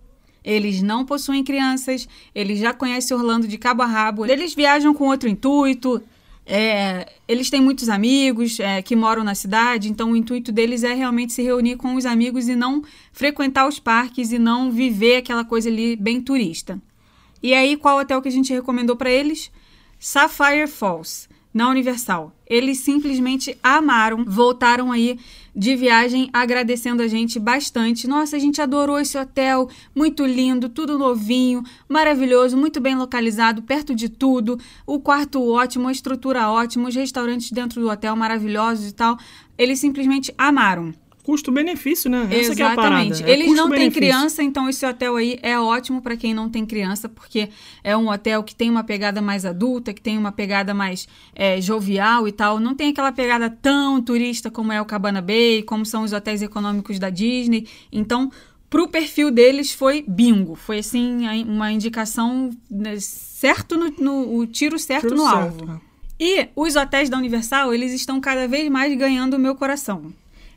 [0.44, 5.08] Eles não possuem crianças, eles já conhecem Orlando de cabo a rabo, eles viajam com
[5.08, 6.00] outro intuito,
[6.46, 10.94] é, eles têm muitos amigos é, que moram na cidade, então o intuito deles é
[10.94, 15.44] realmente se reunir com os amigos e não frequentar os parques e não viver aquela
[15.44, 16.80] coisa ali bem turista.
[17.46, 19.52] E aí, qual hotel que a gente recomendou para eles?
[20.00, 22.32] Sapphire Falls, na Universal.
[22.44, 25.16] Eles simplesmente amaram, voltaram aí
[25.54, 28.08] de viagem agradecendo a gente bastante.
[28.08, 33.94] Nossa, a gente adorou esse hotel, muito lindo, tudo novinho, maravilhoso, muito bem localizado, perto
[33.94, 38.92] de tudo, o quarto ótimo, a estrutura ótima, os restaurantes dentro do hotel maravilhosos e
[38.92, 39.16] tal.
[39.56, 40.92] Eles simplesmente amaram.
[41.26, 42.28] Custo-benefício, né?
[42.30, 43.02] Essa que é a parada.
[43.04, 43.24] Exatamente.
[43.28, 46.64] É Eles não têm criança, então esse hotel aí é ótimo para quem não tem
[46.64, 47.48] criança, porque
[47.82, 51.60] é um hotel que tem uma pegada mais adulta, que tem uma pegada mais é,
[51.60, 52.60] jovial e tal.
[52.60, 56.42] Não tem aquela pegada tão turista como é o Cabana Bay, como são os hotéis
[56.42, 57.66] econômicos da Disney.
[57.90, 58.30] Então,
[58.70, 60.54] pro perfil deles foi bingo.
[60.54, 65.72] Foi assim uma indicação né, certo no, no- o tiro certo Tiro no certo, alvo.
[65.72, 65.86] é.
[66.18, 70.12] E os hotéis da Universal, eles estão cada vez mais ganhando o meu coração.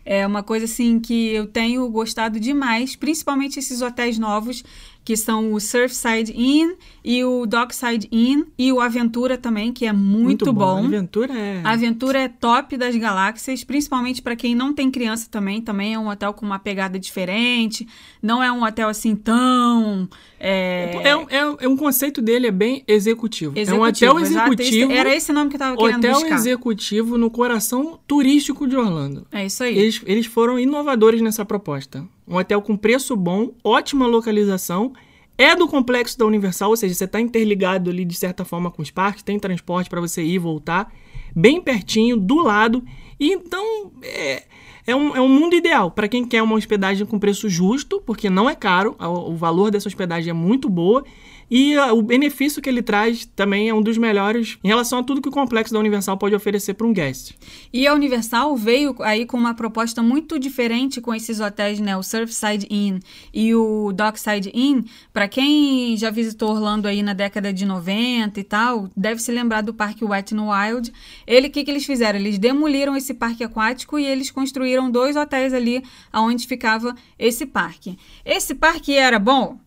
[0.06, 4.64] É uma coisa assim que eu tenho gostado demais, principalmente esses hotéis novos,
[5.04, 6.76] que são o Surfside Inn
[7.12, 10.84] e o Dockside Inn e o Aventura também, que é muito, bom.
[10.84, 11.62] A aventura é.
[11.64, 15.60] A Aventura é top das galáxias, principalmente para quem não tem criança também.
[15.60, 17.88] Também é um hotel com uma pegada diferente.
[18.22, 20.08] Não é um hotel assim tão.
[20.40, 23.54] É, É, um- é é um conceito dele, é bem executivo.
[23.56, 24.92] é um executivo, hotel executivo.
[24.92, 26.36] Era esse nome que eu tava querendo Hotel buscar.
[26.36, 29.26] executivo no coração turístico de Orlando.
[29.32, 29.76] É isso aí.
[29.76, 32.06] Eles, eles foram inovadores nessa proposta.
[32.28, 34.94] Um hotel com preço bom, ótima localização,
[35.40, 38.82] é do complexo da Universal, ou seja, você está interligado ali de certa forma com
[38.82, 40.94] os parques, tem transporte para você ir e voltar,
[41.34, 42.84] bem pertinho, do lado.
[43.18, 44.44] E então é,
[44.86, 48.30] é, um, é um mundo ideal para quem quer uma hospedagem com preço justo, porque
[48.30, 51.06] não é caro, a- o valor dessa hospedagem é muito boa.
[51.50, 55.04] E ah, o benefício que ele traz também é um dos melhores em relação a
[55.04, 57.34] tudo que o complexo da Universal pode oferecer para um guest.
[57.74, 61.98] E a Universal veio aí com uma proposta muito diferente com esses hotéis, né?
[61.98, 63.00] O Surfside Inn
[63.34, 64.84] e o Dockside Inn.
[65.12, 69.62] Para quem já visitou Orlando aí na década de 90 e tal, deve se lembrar
[69.62, 70.94] do parque Wet n Wild.
[71.26, 72.20] Ele, o que, que eles fizeram?
[72.20, 75.84] Eles demoliram esse parque aquático e eles construíram dois hotéis ali
[76.14, 77.98] onde ficava esse parque.
[78.24, 79.58] Esse parque era bom?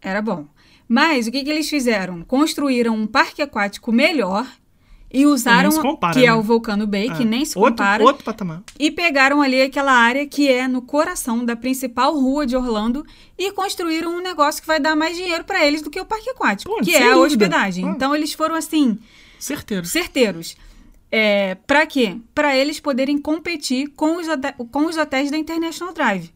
[0.00, 0.46] Era bom.
[0.88, 2.22] Mas o que, que eles fizeram?
[2.22, 4.46] Construíram um parque aquático melhor
[5.12, 6.26] e usaram se compara, que né?
[6.26, 7.26] é o Volcano Bay, que É.
[7.26, 8.62] nem se outro, compara, Outro patamar.
[8.78, 13.04] e pegaram ali aquela área que é no coração da principal rua de Orlando
[13.38, 16.30] e construíram um negócio que vai dar mais dinheiro para eles do que o parque
[16.30, 17.44] aquático, Pô, que é a dúvida.
[17.46, 17.86] hospedagem.
[17.86, 18.98] Então eles foram assim,
[19.38, 19.86] Certeiro.
[19.86, 20.56] certeiros.
[21.10, 22.18] É, para quê?
[22.34, 24.26] Para eles poderem competir com os,
[24.70, 26.30] com os hotéis da International Drive.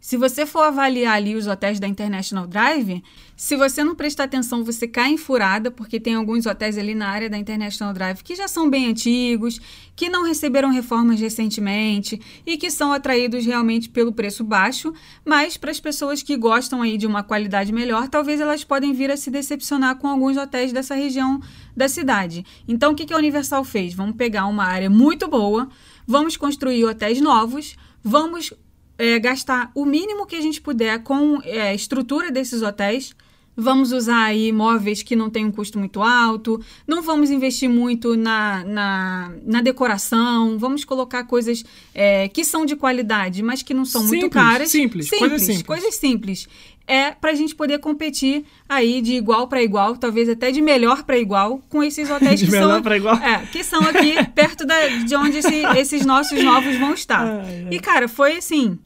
[0.00, 3.02] Se você for avaliar ali os hotéis da International Drive,
[3.36, 7.08] se você não prestar atenção, você cai em furada, porque tem alguns hotéis ali na
[7.08, 9.60] área da International Drive que já são bem antigos,
[9.96, 15.72] que não receberam reformas recentemente e que são atraídos realmente pelo preço baixo, mas para
[15.72, 19.32] as pessoas que gostam aí de uma qualidade melhor, talvez elas podem vir a se
[19.32, 21.40] decepcionar com alguns hotéis dessa região
[21.76, 22.46] da cidade.
[22.68, 23.94] Então, o que que a Universal fez?
[23.94, 25.68] Vamos pegar uma área muito boa,
[26.06, 28.54] vamos construir hotéis novos, vamos
[28.98, 33.14] é, gastar o mínimo que a gente puder com é, a estrutura desses hotéis,
[33.60, 36.64] Vamos usar aí móveis que não têm um custo muito alto.
[36.86, 40.56] Não vamos investir muito na, na, na decoração.
[40.56, 44.70] Vamos colocar coisas é, que são de qualidade, mas que não são muito Simples, caras.
[44.70, 45.62] simples, coisas simples.
[45.64, 46.48] Coisas simples.
[46.90, 51.18] É pra gente poder competir aí de igual para igual, talvez até de melhor para
[51.18, 52.82] igual, com esses hotéis De que melhor são.
[52.82, 53.16] pra igual.
[53.16, 57.20] É, que são aqui perto da, de onde esse- esses nossos novos vão estar.
[57.26, 57.68] Ai, ai.
[57.70, 58.78] E, cara, foi assim.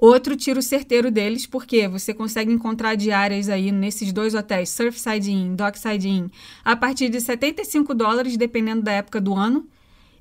[0.00, 5.56] Outro tiro certeiro deles, porque você consegue encontrar diárias aí nesses dois hotéis, Surfside Inn,
[5.56, 6.28] Dockside Inn,
[6.64, 9.66] a partir de 75 dólares, dependendo da época do ano.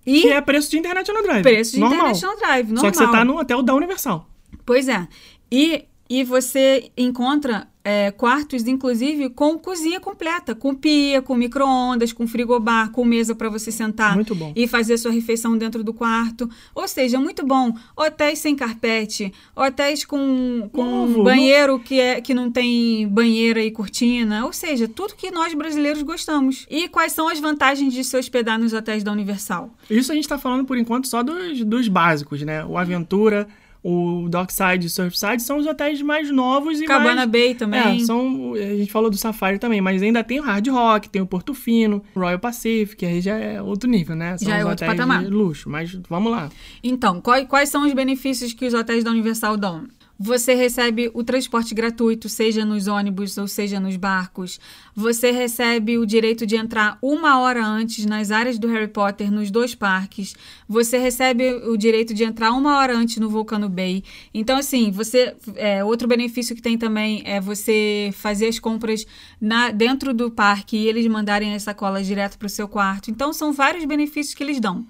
[0.03, 1.43] E Que é preço de International Drive.
[1.43, 1.97] preço de normal.
[1.99, 2.85] International Drive, normal.
[2.85, 4.27] Só que você tá no hotel da Universal.
[4.65, 5.07] Pois é.
[5.51, 12.27] E, e você encontra é, quartos, inclusive, com cozinha completa, com pia, com micro-ondas, com
[12.27, 14.51] frigobar, com mesa para você sentar Muito bom.
[14.53, 16.49] e fazer sua refeição dentro do quarto.
[16.75, 17.73] Ou seja, muito bom.
[17.95, 23.71] Hotéis sem carpete, hotéis com, com Novo, banheiro que, é, que não tem banheira e
[23.71, 24.45] cortina.
[24.45, 26.65] Ou seja, tudo que nós brasileiros gostamos.
[26.69, 29.73] E quais são as vantagens de se hospedar nos hotéis da Universal?
[29.89, 32.65] Isso a gente tá falando por enquanto só dos, dos básicos, né?
[32.65, 33.47] O Aventura,
[33.89, 37.29] o Dockside e o Surfside são os hotéis mais novos e Cabana mais...
[37.29, 38.01] Bay também.
[38.01, 41.21] É, são, a gente falou do Safari também, mas ainda tem o Hard Rock, tem
[41.21, 44.37] o Porto Fino, Royal Pacific, aí já é outro nível, né?
[44.37, 45.23] São Já os é outro hotéis patamar.
[45.23, 46.49] de luxo, mas vamos lá.
[46.83, 49.85] Então, quais, quais são os benefícios que os hotéis da Universal dão?
[50.19, 54.59] Você recebe o transporte gratuito, seja nos ônibus ou seja nos barcos.
[54.95, 59.51] Você recebe o direito de entrar uma hora antes nas áreas do Harry Potter nos
[59.51, 60.35] dois parques.
[60.67, 64.03] Você recebe o direito de entrar uma hora antes no Volcano Bay.
[64.33, 69.05] Então, assim, você é, outro benefício que tem também é você fazer as compras
[69.39, 73.11] na, dentro do parque e eles mandarem as sacolas direto para o seu quarto.
[73.11, 74.85] Então, são vários benefícios que eles dão.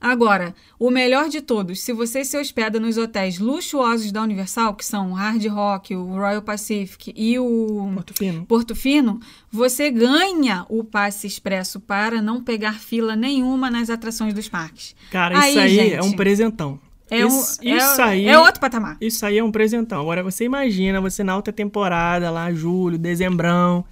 [0.00, 4.84] Agora, o melhor de todos, se você se hospeda nos hotéis luxuosos da Universal, que
[4.84, 8.46] são o Hard Rock, o Royal Pacific e o Porto Fino.
[8.46, 9.20] Porto Fino,
[9.52, 14.96] você ganha o passe expresso para não pegar fila nenhuma nas atrações dos parques.
[15.10, 16.80] Cara, isso aí gente, é um presentão.
[17.10, 18.96] é um- isso, é- isso aí é outro patamar.
[19.00, 20.00] Isso aí é um presentão.
[20.00, 23.84] Agora você imagina você na alta temporada, lá julho, dezembrão,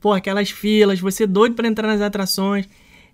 [0.00, 2.68] pô, aquelas filas, você doido pra entrar nas atrações.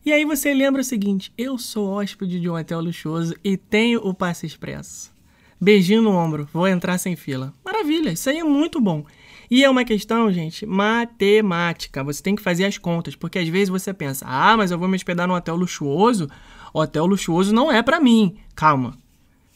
[0.06, 3.98] E aí você lembra o seguinte: eu sou hóspede de um hotel luxuoso e tenho
[4.06, 5.12] o passe expresso.
[5.60, 7.52] Beijinho no ombro, vou entrar sem fila.
[7.64, 9.04] Maravilha, isso aí é muito bom.
[9.50, 12.04] E é uma questão, gente, matemática.
[12.04, 14.86] Você tem que fazer as contas, porque às vezes você pensa: "Ah, mas eu vou
[14.86, 16.30] me hospedar num hotel luxuoso.
[16.72, 18.36] Hotel luxuoso não é pra mim".
[18.54, 18.96] Calma.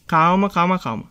[0.05, 1.05] Calma, calma, calma.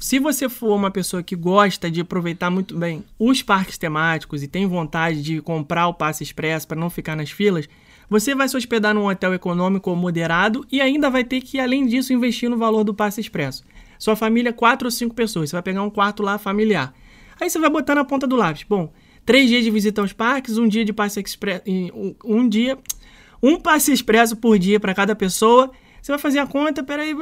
[0.00, 4.48] Se você for uma pessoa que gosta de aproveitar muito bem os parques temáticos e
[4.48, 7.68] tem vontade de comprar o passe expresso para não ficar nas filas,
[8.12, 11.86] você vai se hospedar num hotel econômico ou moderado e ainda vai ter que, além
[11.86, 13.64] disso, investir no valor do passe expresso.
[13.98, 16.92] Sua família é quatro ou cinco pessoas, você vai pegar um quarto lá familiar.
[17.40, 18.64] Aí você vai botar na ponta do lápis.
[18.68, 18.92] Bom,
[19.24, 21.62] três dias de visita aos parques, um dia de passe expresso,
[22.22, 22.78] um, dia,
[23.42, 25.70] um passe expresso por dia para cada pessoa.
[26.02, 27.14] Você vai fazer a conta, peraí,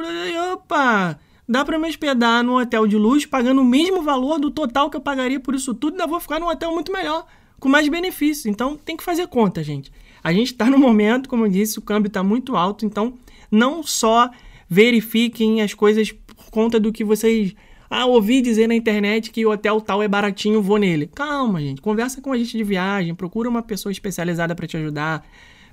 [0.53, 4.89] opa, dá para me hospedar num hotel de luxo pagando o mesmo valor do total
[4.89, 7.25] que eu pagaria por isso tudo, ainda vou ficar num hotel muito melhor,
[7.61, 8.47] com mais benefícios.
[8.47, 9.89] Então tem que fazer conta, gente.
[10.21, 13.13] A gente está no momento, como eu disse, o câmbio está muito alto, então
[13.49, 14.29] não só
[14.69, 17.55] verifiquem as coisas por conta do que vocês.
[17.89, 21.07] Ah, ouvi dizer na internet que o hotel tal é baratinho, vou nele.
[21.07, 21.81] Calma, gente.
[21.81, 25.25] Conversa com a gente de viagem, procura uma pessoa especializada para te ajudar.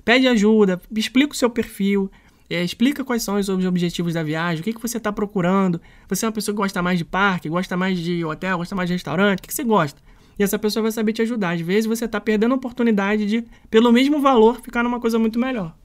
[0.03, 2.09] Pede ajuda, explica o seu perfil,
[2.49, 5.79] é, explica quais são os os objetivos da viagem, o que, que você está procurando.
[6.07, 8.89] Você é uma pessoa que gosta mais de parque, gosta mais de hotel, gosta mais
[8.89, 10.01] de restaurante, o que, que você gosta?
[10.39, 11.51] E essa pessoa vai saber te ajudar.
[11.55, 15.37] Às vezes você está perdendo a oportunidade de, pelo mesmo valor, ficar numa coisa muito
[15.37, 15.75] melhor.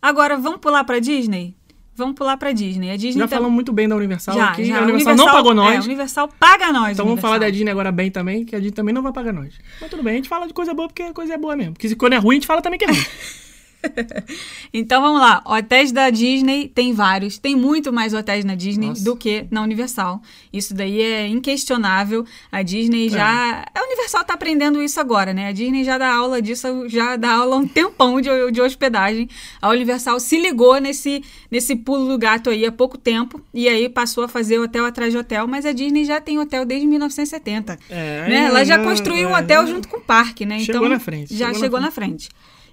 [0.00, 1.54] Agora, vamos pular pra Disney?
[1.94, 2.90] Vamos pular pra Disney.
[2.90, 4.64] A Disney Já tá- falamos muito bem da Universal já, aqui.
[4.64, 4.78] já.
[4.78, 5.80] A Universal, não pagou É, nós.
[5.80, 6.92] a Universal paga nós.
[6.92, 7.52] Então vamos falar da Universal.
[7.58, 9.52] Disney agora bem também, que a Disney também não vai pagar nós.
[9.78, 11.74] Mas tudo bem, a gente fala de coisa boa porque a coisa é boa mesmo.
[11.74, 12.96] Porque se quando é ruim, a gente fala também que é ruim.
[14.72, 15.42] Então vamos lá.
[15.44, 17.38] Hotéis da Disney tem vários.
[17.38, 19.04] Tem muito mais hotéis na Disney Nossa.
[19.04, 20.20] do que na Universal.
[20.52, 22.24] Isso daí é inquestionável.
[22.52, 23.64] A Disney já.
[23.74, 25.48] A Universal tá aprendendo isso agora, né?
[25.48, 29.28] A Disney já dá aula disso, já dá aula há um tempão de, de hospedagem.
[29.60, 33.40] A Universal se ligou nesse, nesse pulo do gato aí há pouco tempo.
[33.52, 35.46] E aí passou a fazer hotel atrás de hotel.
[35.46, 37.78] Mas a Disney já tem hotel desde 1970.
[37.88, 38.44] É, né?
[38.46, 39.66] Ela já é, construiu um é, hotel é.
[39.66, 40.60] junto com o parque, né?
[40.60, 42.28] Chegou então, na frente, Já chegou na chegou na frente.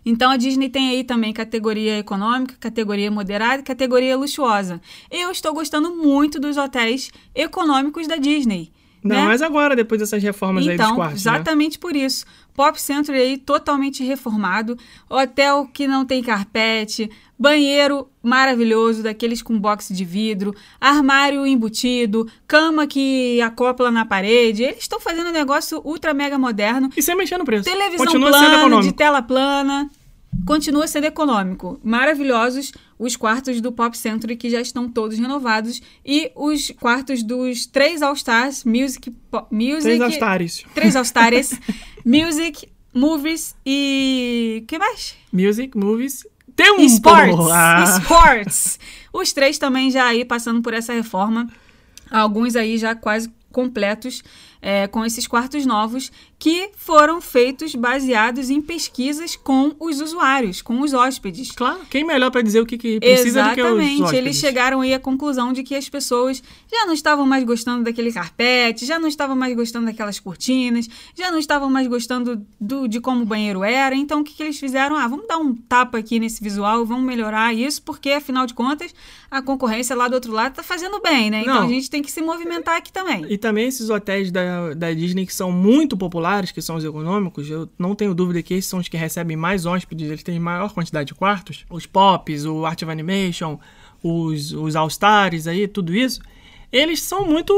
[0.10, 4.80] Então a Disney tem aí também categoria econômica, categoria moderada e categoria luxuosa.
[5.12, 8.72] Eu estou gostando muito dos hotéis econômicos da Disney.
[9.04, 9.26] Ainda né?
[9.26, 11.32] mais agora, depois dessas reformas aí dos Então, quartos, né?
[11.32, 12.26] exatamente por isso.
[12.54, 14.78] Pop Century aí totalmente reformado,
[15.10, 22.88] hotel que não tem carpete, banheiro maravilhoso, daqueles com box de vidro, armário embutido, cama
[22.88, 24.64] que acopla na parede.
[24.64, 26.90] Eles estão fazendo um negócio ultra mega moderno.
[26.96, 27.66] E sem mexer no preço.
[27.66, 29.90] Televisão Continua plana, de tela plana.
[30.46, 31.80] Continua sendo econômico.
[31.84, 37.66] Maravilhosos os quartos do Pop Century que já estão todos renovados e os quartos dos
[37.66, 40.64] três All-Stars, Music, Po- Music Três altares.
[40.74, 41.52] Três All-Stars,
[42.06, 45.16] Music, Movies e que mais?
[45.32, 46.26] Music, movies.
[46.56, 46.82] Tempo!
[46.82, 47.52] Sports.
[47.52, 48.00] Ah.
[48.02, 48.80] Sports.
[49.14, 51.48] Os três também já aí passando por essa reforma.
[52.10, 54.24] Alguns aí já quase completos
[54.62, 60.82] é, com esses quartos novos que foram feitos baseados em pesquisas com os usuários, com
[60.82, 61.52] os hóspedes.
[61.52, 64.04] Claro, quem melhor pra dizer o que, que precisa do que os Exatamente.
[64.04, 64.20] hóspedes?
[64.26, 68.12] Eles chegaram aí à conclusão de que as pessoas já não estavam mais gostando daquele
[68.12, 73.02] carpete, já não estavam mais gostando daquelas cortinas, já não estavam mais gostando do, de
[73.02, 73.96] como o banheiro era.
[73.96, 74.96] Então, o que, que eles fizeram?
[74.96, 78.94] Ah, vamos dar um tapa aqui nesse visual, vamos melhorar isso, porque, afinal de contas,
[79.30, 81.42] a concorrência lá do outro lado tá fazendo bem, né?
[81.42, 81.64] Então, Não.
[81.64, 83.26] a gente tem que se movimentar aqui também.
[83.28, 87.50] E também esses hotéis da, da Disney que são muito populares, que são os econômicos,
[87.50, 90.74] eu não tenho dúvida que esses são os que recebem mais hóspedes, eles têm maior
[90.74, 91.66] quantidade de quartos.
[91.70, 93.60] Os Pops, o Art of Animation,
[94.04, 96.22] os, os All-Stars aí, tudo isso,
[96.72, 97.54] eles são muito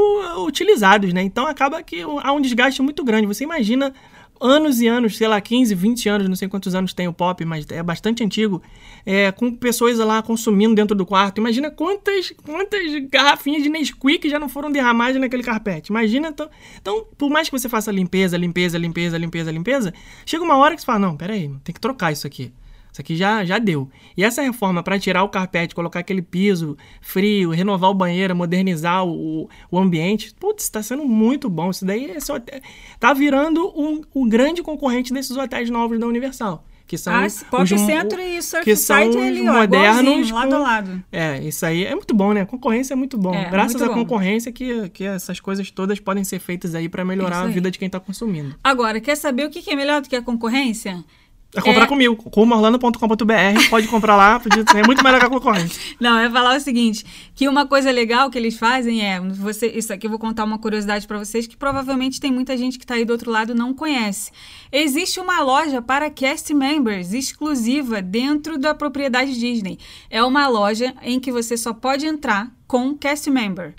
[0.46, 1.22] utilizados, né?
[1.22, 3.26] Então acaba que há um desgaste muito grande.
[3.26, 3.92] Você imagina
[4.40, 7.44] anos e anos, sei lá, 15, 20 anos, não sei quantos anos tem o Pop,
[7.44, 8.62] mas é bastante antigo,
[9.04, 11.38] é, com pessoas lá consumindo dentro do quarto.
[11.38, 15.90] Imagina quantas, quantas garrafinhas de Nesquik já não foram derramadas naquele carpete.
[15.90, 16.48] Imagina, então,
[16.80, 20.80] então, por mais que você faça limpeza, limpeza, limpeza, limpeza, limpeza, chega uma hora que
[20.80, 22.52] você fala, não, peraí, tem que trocar isso aqui.
[22.92, 23.88] Isso aqui já, já deu.
[24.16, 29.04] E essa reforma para tirar o carpete, colocar aquele piso frio, renovar o banheiro, modernizar
[29.06, 31.70] o, o ambiente, putz, está sendo muito bom.
[31.70, 32.60] Isso daí hotel,
[32.98, 36.64] tá virando um, um grande concorrente desses hotéis novos da Universal.
[36.86, 40.48] Que são Ah, Pop os Century e Surf que são os ali, ó, modernos lado
[40.48, 41.04] com- a lado.
[41.12, 42.40] É, isso aí é muito bom, né?
[42.40, 43.32] A concorrência é muito bom.
[43.32, 44.00] É, Graças muito à bom.
[44.02, 47.52] concorrência que, que essas coisas todas podem ser feitas aí para melhorar Isso a aí.
[47.52, 48.56] vida de quem tá consumindo.
[48.64, 51.04] Agora, quer saber o que é melhor do que a concorrência?
[51.54, 51.86] É comprar É.
[51.86, 55.80] comigo, comorlando.com.br, pode comprar lá, podia- é muito melhor que a concorrência.
[55.98, 59.66] Não, eu ia falar o seguinte, que uma coisa legal que eles fazem é, você,
[59.66, 62.86] isso aqui eu vou contar uma curiosidade pra vocês que provavelmente tem muita gente que
[62.86, 64.30] tá aí do outro lado e não conhece.
[64.70, 69.78] Existe uma loja para cast members exclusiva dentro da propriedade Disney.
[70.08, 73.74] É uma loja em que você só pode entrar com cast member.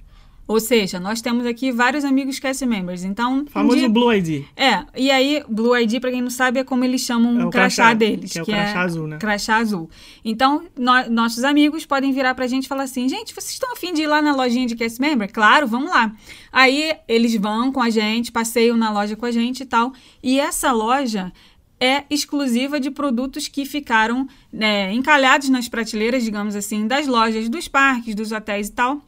[0.52, 3.06] Ou seja, nós temos aqui vários amigos cast members.
[3.06, 4.44] Então, um Famoso dia- Blue ID.
[4.58, 7.50] é, e aí, Blue ID, pra quem não sabe, é como eles chamam É o
[7.50, 8.34] crachá, crachá, deles.
[8.34, 9.18] que é o crachá azul, né?
[9.18, 9.90] Crachá azul.
[10.26, 13.94] Então, nó- nossos amigos podem virar pra gente e falar assim: gente, vocês estão afim
[13.94, 15.32] de ir lá na lojinha de cast member?
[15.32, 16.14] Claro, vamos lá.
[16.52, 19.94] Aí, eles vão com a gente, passeiam na loja com a gente e tal.
[20.22, 21.32] E essa loja
[21.80, 27.68] é exclusiva de produtos que ficaram né, encalhados nas prateleiras, digamos assim, das lojas, dos
[27.68, 29.02] parques, dos hotéis e tal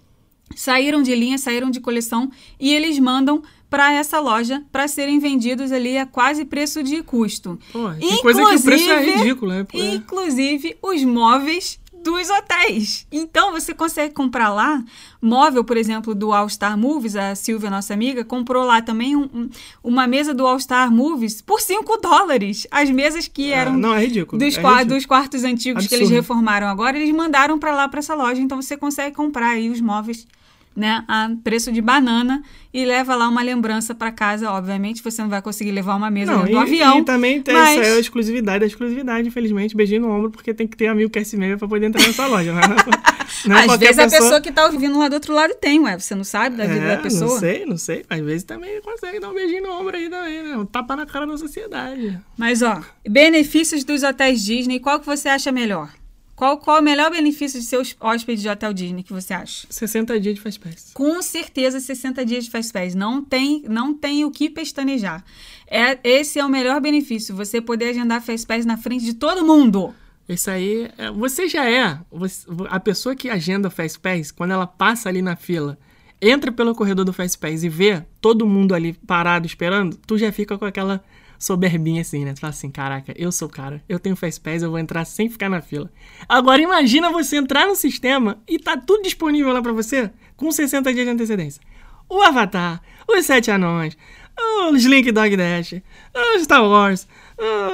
[0.55, 5.71] saíram de linha, saíram de coleção e eles mandam para essa loja para serem vendidos
[5.71, 7.57] ali a quase preço de custo.
[7.71, 9.63] Pô, tem coisa que o preço é ridículo, né?
[9.63, 9.95] Pô, é.
[9.95, 13.07] Inclusive os móveis dos hotéis.
[13.09, 14.83] Então você consegue comprar lá
[15.21, 19.29] móvel, por exemplo, do All Star Movies, a Silvia, nossa amiga, comprou lá também um-
[19.33, 19.49] um-
[19.81, 22.67] uma mesa do All Star Movies por 5 dólares.
[22.69, 24.37] As mesas que Ah, eram não, é ridículo.
[24.37, 24.85] dos, é ridículo.
[24.85, 26.21] dos quartos antigos que eles Absurdo.
[26.21, 29.79] reformaram agora, eles mandaram para lá para essa loja, então você consegue comprar aí os
[29.79, 30.27] móveis,
[30.75, 32.41] né, a preço de banana
[32.73, 36.33] e leva lá uma lembrança para casa, obviamente, você não vai conseguir levar uma mesa
[36.33, 36.99] Não, e, do avião.
[36.99, 40.53] e também tem mas- essa é a exclusividade, a exclusividade, infelizmente, beijinho no ombro, porque
[40.53, 42.61] tem que ter amigo cast member pra poder entrar nessa loja, né?
[43.45, 45.97] Não é Às vezes a pessoa que tá ouvindo lá do outro lado tem, ué,
[45.97, 47.31] você não sabe da vida É, da pessoa.
[47.33, 48.05] Não sei, não sei.
[48.09, 50.55] Às vezes também consegue dar um beijinho no ombro aí também, né?
[50.57, 52.17] Um tapa na cara da sociedade.
[52.37, 55.89] Mas ó, benefícios dos hotéis Disney, qual que você acha melhor?
[56.43, 59.65] Qual, qual o melhor benefício de seus hóspedes de hotel Disney que você acha?
[59.69, 60.91] 60 dias de Fast Pass.
[60.93, 62.93] Com certeza 60 dias de Fast Pass.
[62.93, 65.23] Não tem, não tem o que pestanejar.
[65.65, 69.45] É, esse é o melhor benefício, você poder agendar Fast Pass na frente de todo
[69.45, 69.95] mundo.
[70.27, 74.67] Isso aí, é- você já é você- a pessoa que agenda Fast Pass, quando ela
[74.67, 75.79] passa ali na fila,
[76.21, 80.29] entra pelo corredor do Fast Pass e vê todo mundo ali parado esperando, tu já
[80.29, 81.01] fica com aquela
[81.43, 82.33] soberbinha assim, né?
[82.33, 85.03] Tu fala assim, caraca, eu sou o cara, eu tenho Fast Pass, eu vou entrar
[85.03, 85.91] sem ficar na fila.
[86.27, 90.93] Agora imagina você entrar no sistema e tá tudo disponível lá pra você com 60
[90.93, 91.61] dias de antecedência.
[92.09, 93.97] O Avatar, os Sete Anões,
[94.71, 95.81] os Link Dog Dash,
[96.35, 97.07] os Star Wars,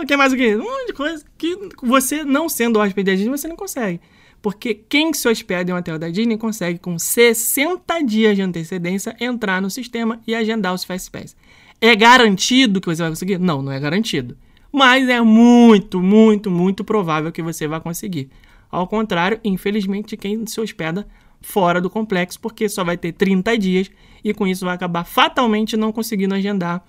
[0.02, 0.56] o que mais o quê?
[0.56, 4.02] Um monte de coisa que você, não sendo hóspede da Disney, você não consegue.
[4.42, 9.16] Porque quem se hospeda em um hotel da Disney consegue, com 60 dias de antecedência,
[9.20, 11.36] entrar no sistema e agendar os Fastpass.
[11.82, 13.38] É garantido que você vai conseguir?
[13.38, 14.38] Não, não é garantido.
[14.72, 18.30] Mas é muito, muito, muito provável que você vai conseguir.
[18.70, 21.08] Ao contrário, infelizmente, quem se hospeda
[21.42, 23.90] fora do complexo, porque só vai ter 30 dias
[24.24, 26.84] e com isso vai acabar fatalmente não conseguindo agendar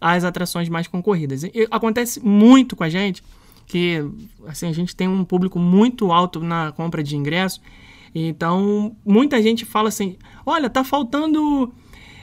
[0.00, 1.42] as atrações mais concorridas.
[1.42, 3.22] E acontece muito com a gente
[3.66, 4.04] que
[4.46, 7.60] assim a gente tem um público muito alto na compra de ingresso,
[8.14, 11.72] então muita gente fala assim: olha, tá faltando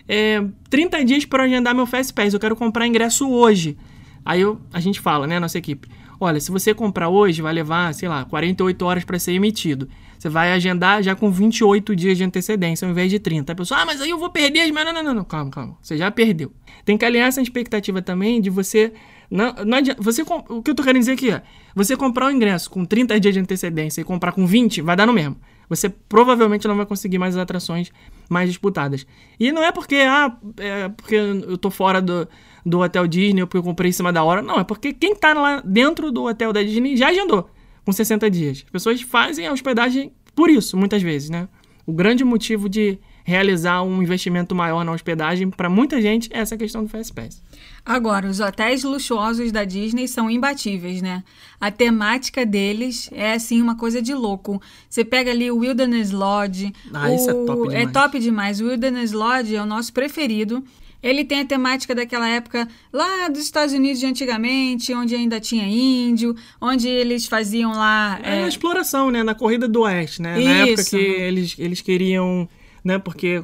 [0.07, 3.77] é, 30 dias para agendar meu Fast Pass, eu quero comprar ingresso hoje.
[4.25, 5.87] Aí eu, a gente fala, né, nossa equipe,
[6.19, 9.89] olha, se você comprar hoje, vai levar, sei lá, 48 horas para ser emitido.
[10.17, 13.51] Você vai agendar já com 28 dias de antecedência ao invés de 30.
[13.51, 14.71] A pessoa, ah, mas aí eu vou perder as...
[14.71, 15.77] Não, não, não, não, calma, calma.
[15.81, 16.49] Você já perdeu.
[16.85, 18.93] Tem que alinhar essa expectativa também de você...
[19.29, 21.41] Não, não adianta, você, o que eu tô querendo dizer aqui é,
[21.75, 25.05] você comprar o ingresso com 30 dias de antecedência e comprar com 20, vai dar
[25.05, 25.35] no mesmo.
[25.67, 27.91] Você provavelmente não vai conseguir mais as atrações
[28.29, 29.05] mais disputadas.
[29.39, 32.27] E não é porque, ah, é porque eu tô fora do,
[32.65, 34.41] do hotel Disney ou porque eu comprei em cima da hora.
[34.41, 37.49] Não, é porque quem tá lá dentro do hotel da Disney já agendou
[37.85, 38.63] com 60 dias.
[38.65, 41.47] As pessoas fazem a hospedagem por isso, muitas vezes, né?
[41.85, 46.57] O grande motivo de realizar um investimento maior na hospedagem para muita gente é essa
[46.57, 47.41] questão do Fastpass.
[47.85, 51.23] Agora, os hotéis luxuosos da Disney são imbatíveis, né?
[51.59, 54.61] A temática deles é assim uma coisa de louco.
[54.89, 56.73] Você pega ali o Wilderness Lodge.
[56.93, 57.15] Ah, o...
[57.15, 57.73] isso é top demais.
[57.73, 58.61] É top demais.
[58.61, 60.63] O Wilderness Lodge é o nosso preferido.
[61.01, 65.67] Ele tem a temática daquela época lá dos Estados Unidos de antigamente, onde ainda tinha
[65.67, 68.17] índio, onde eles faziam lá.
[68.23, 68.43] É, é...
[68.45, 69.21] a exploração, né?
[69.21, 70.39] Na corrida do oeste, né?
[70.39, 70.47] Isso.
[70.47, 72.47] Na época que eles, eles queriam.
[72.83, 73.41] Né, porque,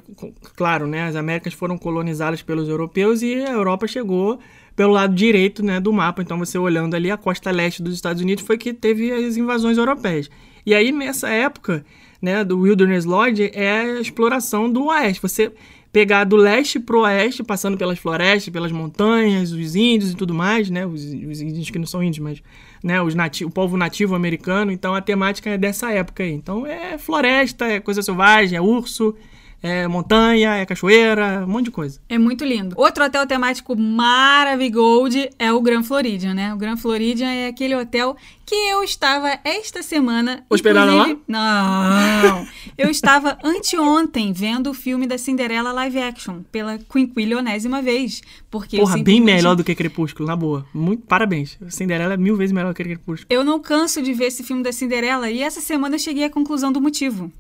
[0.57, 4.37] claro, né, as Américas foram colonizadas pelos europeus e a Europa chegou
[4.75, 6.21] pelo lado direito né, do mapa.
[6.21, 9.77] Então, você olhando ali a costa leste dos Estados Unidos foi que teve as invasões
[9.77, 10.29] europeias.
[10.65, 11.85] E aí, nessa época,
[12.21, 15.21] né, do Wilderness Lodge, é a exploração do oeste.
[15.21, 15.53] Você
[15.91, 20.69] pegar do leste pro oeste, passando pelas florestas, pelas montanhas, os índios e tudo mais,
[20.69, 20.85] né?
[20.85, 22.43] Os, os índios que não são índios, mas
[22.83, 23.01] né?
[23.01, 24.71] Os nati o povo nativo americano.
[24.71, 26.31] Então a temática é dessa época aí.
[26.31, 29.15] Então é floresta, é coisa selvagem, é urso,
[29.61, 31.99] é montanha, é cachoeira, um monte de coisa.
[32.07, 32.75] É muito lindo.
[32.77, 36.53] Outro hotel temático maravilhoso é o Grand Floridian, né?
[36.53, 40.45] O Grand Floridian é aquele hotel que eu estava esta semana.
[40.49, 41.15] Hospedada lá?
[41.27, 42.47] Não.
[42.77, 48.21] eu estava anteontem vendo o filme da Cinderela live action pela quinquilionésima vez.
[48.49, 50.65] Porque Porra, bem melhor do que Crepúsculo, na boa.
[50.73, 51.57] Muito parabéns.
[51.69, 53.27] Cinderela é mil vezes melhor que Crepúsculo.
[53.29, 56.29] Eu não canso de ver esse filme da Cinderela e essa semana eu cheguei à
[56.29, 57.31] conclusão do motivo.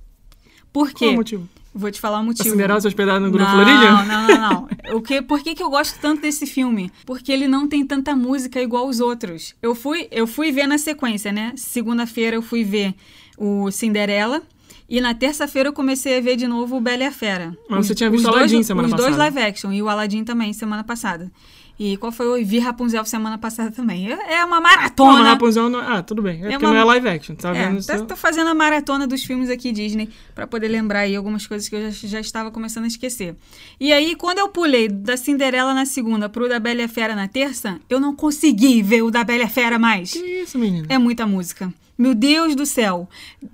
[0.71, 1.05] Por quê?
[1.05, 1.49] Qual o motivo?
[1.73, 2.49] Vou te falar o motivo.
[2.49, 3.49] Cinderela se hospedada no Grupo?
[3.49, 4.69] Não, não, não, não.
[4.97, 6.91] o que, por que, que eu gosto tanto desse filme?
[7.05, 9.55] Porque ele não tem tanta música igual os outros.
[9.61, 11.53] Eu fui, eu fui ver na sequência, né?
[11.55, 12.95] Segunda-feira eu fui ver
[13.37, 14.41] o Cinderela.
[14.89, 17.55] E na terça-feira eu comecei a ver de novo o Bela e a Fera.
[17.69, 19.11] Mas os, você tinha visto o Aladdin semana os passada.
[19.11, 21.31] Os dois live action e o Aladdin também semana passada.
[21.79, 22.25] E qual foi?
[22.25, 24.11] Eu vi Rapunzel semana passada também.
[24.11, 25.19] É, é uma maratona.
[25.19, 25.79] Não, Rapunzel não...
[25.79, 26.43] Ah, tudo bem.
[26.43, 26.73] É, é porque uma...
[26.73, 27.35] não é live action.
[27.35, 27.85] Tá é, vendo?
[27.85, 31.69] Tá, tô fazendo a maratona dos filmes aqui Disney para poder lembrar aí algumas coisas
[31.69, 33.33] que eu já, já estava começando a esquecer.
[33.79, 37.15] E aí, quando eu pulei da Cinderela na segunda pro da Bela e a Fera
[37.15, 40.11] na terça, eu não consegui ver o da Bela e a Fera mais.
[40.11, 40.85] Que isso, menina?
[40.89, 41.73] É muita música.
[41.99, 43.09] Meu Deus do céu.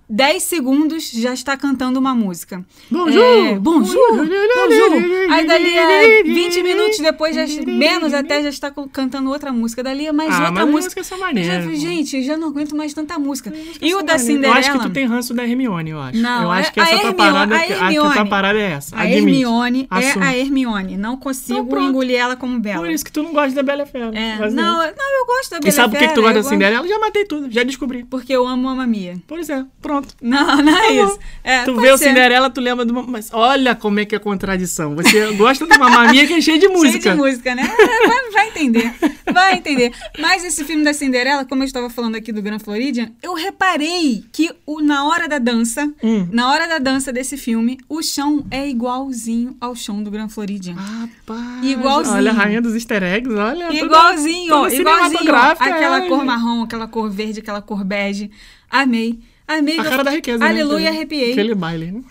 [0.07, 2.63] 10 segundos já está cantando uma música.
[2.91, 3.23] Bonjour!
[3.23, 4.17] É, bonjour!
[4.17, 5.31] Bonjour!
[5.31, 9.83] Aí dali a 20 minutos depois, já, menos até, já está cantando outra música.
[9.83, 10.99] Dali a mais ah, outra música.
[10.99, 13.51] música é maneira, já, gente, já não aguento mais tanta música.
[13.81, 14.53] E o da Cinderela...
[14.53, 16.19] Eu acho que tu tem ranço da Hermione, eu acho.
[16.19, 18.59] Não, eu acho é que essa a tua Hermione, parada, a Hermione, a tua parada
[18.59, 18.95] é essa.
[18.95, 19.09] A.
[19.09, 20.97] Hermione é a Hermione.
[20.97, 22.77] Não consigo Então, engolir ela como Bela.
[22.77, 24.11] Por isso que tu não gosta da Bela Fera.
[24.15, 26.43] É, não, não, eu gosto da Bela E sabe por que tu Fera, gosta eu
[26.43, 26.87] da Cinderela?
[26.87, 28.03] Já matei tudo, já descobri.
[28.03, 29.17] Porque eu amo a Mamia.
[29.27, 30.15] Pois é, pronto.
[30.21, 31.19] Não, não é isso.
[31.43, 32.09] É, tu vê o ser.
[32.09, 33.03] Cinderela, tu lembra de uma.
[33.03, 34.95] Mas olha como é que é contradição.
[34.95, 37.01] Você gosta de uma maminha que é cheia de música.
[37.01, 37.63] Cheio de música, né?
[38.07, 38.93] Vai, vai entender.
[39.45, 39.91] Vai entender.
[40.19, 44.23] Mas esse filme da Cinderela, como eu estava falando aqui do Grand Floridian, eu reparei
[44.31, 46.27] que o, na hora da dança, Hum.
[46.31, 50.75] na hora da dança desse filme, o chão é igualzinho ao chão do Grand Floridian.
[50.75, 51.63] Rapaz.
[51.65, 52.15] Igualzinho.
[52.17, 53.67] Olha a rainha dos easter eggs, olha.
[53.67, 55.35] toda- Igualzinho, toda ó, igualzinho.
[55.59, 58.31] Aquela é, cor marrom, aquela cor verde, aquela cor bege.
[58.69, 59.19] Amei.
[59.47, 59.79] Amei.
[59.79, 60.39] A cara da riqueza.
[60.39, 60.47] né?
[60.49, 61.31] Aleluia, Aquele- arrepiei.
[61.31, 62.01] Aquele baile, né?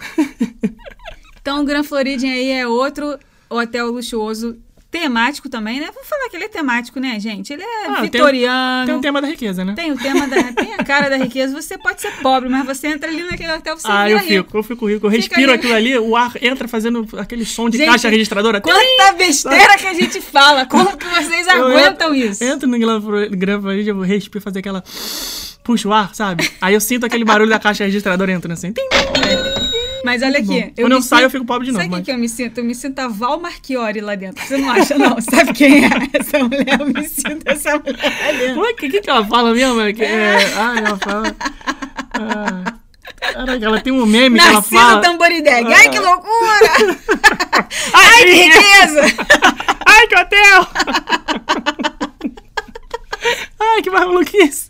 [1.40, 3.18] Então, o Grand Floridian aí é outro
[3.50, 4.56] hotel luxuoso
[5.02, 5.88] temático também, né?
[5.92, 7.52] Vamos falar que ele é temático, né, gente?
[7.52, 8.86] Ele é Ah, tem- vitoriano.
[8.86, 9.72] Tem o tema da riqueza, né?
[9.74, 10.52] Tem o tema da.
[10.52, 11.60] Tem a cara da riqueza.
[11.60, 14.56] Você pode ser pobre, mas você entra ali naquele hotel, você Ah, eu fico, rico.
[14.58, 15.06] eu fico rico.
[15.06, 15.58] Eu Fica respiro ali.
[15.58, 18.60] aquilo ali, o ar entra fazendo aquele som de Gente, caixa registradora.
[18.60, 20.64] Quanta besteira que a gente fala!
[20.66, 22.44] Como que vocês Eu aguentam entro, isso?
[22.44, 24.82] Entro no Floridian, eu respiro, fazer aquela.
[25.64, 26.48] puxa o ar, sabe?
[26.60, 28.72] Aí eu sinto aquele barulho da caixa registradora entrando assim.
[28.72, 29.43] Tim, tim.
[30.04, 30.72] Mas olha Muito aqui.
[30.82, 32.18] Quando eu saio, sinto- eu fico pobre de novo, Sabe o que mas- que eu
[32.18, 32.58] me sinto?
[32.58, 34.44] Eu me sinto a Val Marchiori lá dentro.
[34.46, 35.18] Você não acha, não?
[35.22, 36.78] Sabe quem é essa mulher?
[36.78, 38.56] Eu me sinto essa mulher.
[38.58, 39.80] Ué, O que, que ela fala mesmo?
[39.80, 41.36] É, é, ah, ela fala.
[42.12, 42.74] Ah,
[43.32, 45.00] caraca, ela tem um meme que ela fala.
[45.00, 45.72] Tamborideg.
[45.72, 46.72] Ai, que loucura!
[47.94, 49.00] Ai, Ai, que riqueza!
[49.86, 50.68] Ai, que hotel!
[53.58, 54.68] Ai, que maluquice!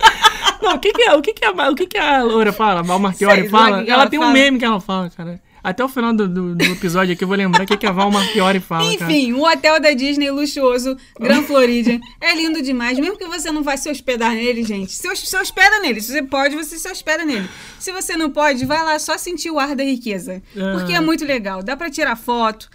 [0.62, 2.80] Não, o que que é, o que que a, o que que a Laura fala?
[2.80, 3.78] A Val Marchiori fala?
[3.78, 4.34] ela, ela tem um fala.
[4.34, 5.40] meme que ela fala, cara.
[5.62, 7.92] Até o final do, do, do episódio aqui eu vou lembrar o que que a
[7.92, 9.12] Val Marchiori fala, cara.
[9.12, 12.00] Enfim, um hotel da Disney luxuoso, Grand Floridian.
[12.18, 12.98] É lindo demais.
[12.98, 14.92] Mesmo que você não vai se hospedar nele, gente.
[14.92, 16.00] Se, se hospeda nele.
[16.00, 17.48] Se você pode, você se hospeda nele.
[17.78, 20.42] Se você não pode, vai lá só sentir o ar da riqueza.
[20.78, 21.62] Porque é muito legal.
[21.62, 22.70] Dá pra tirar foto.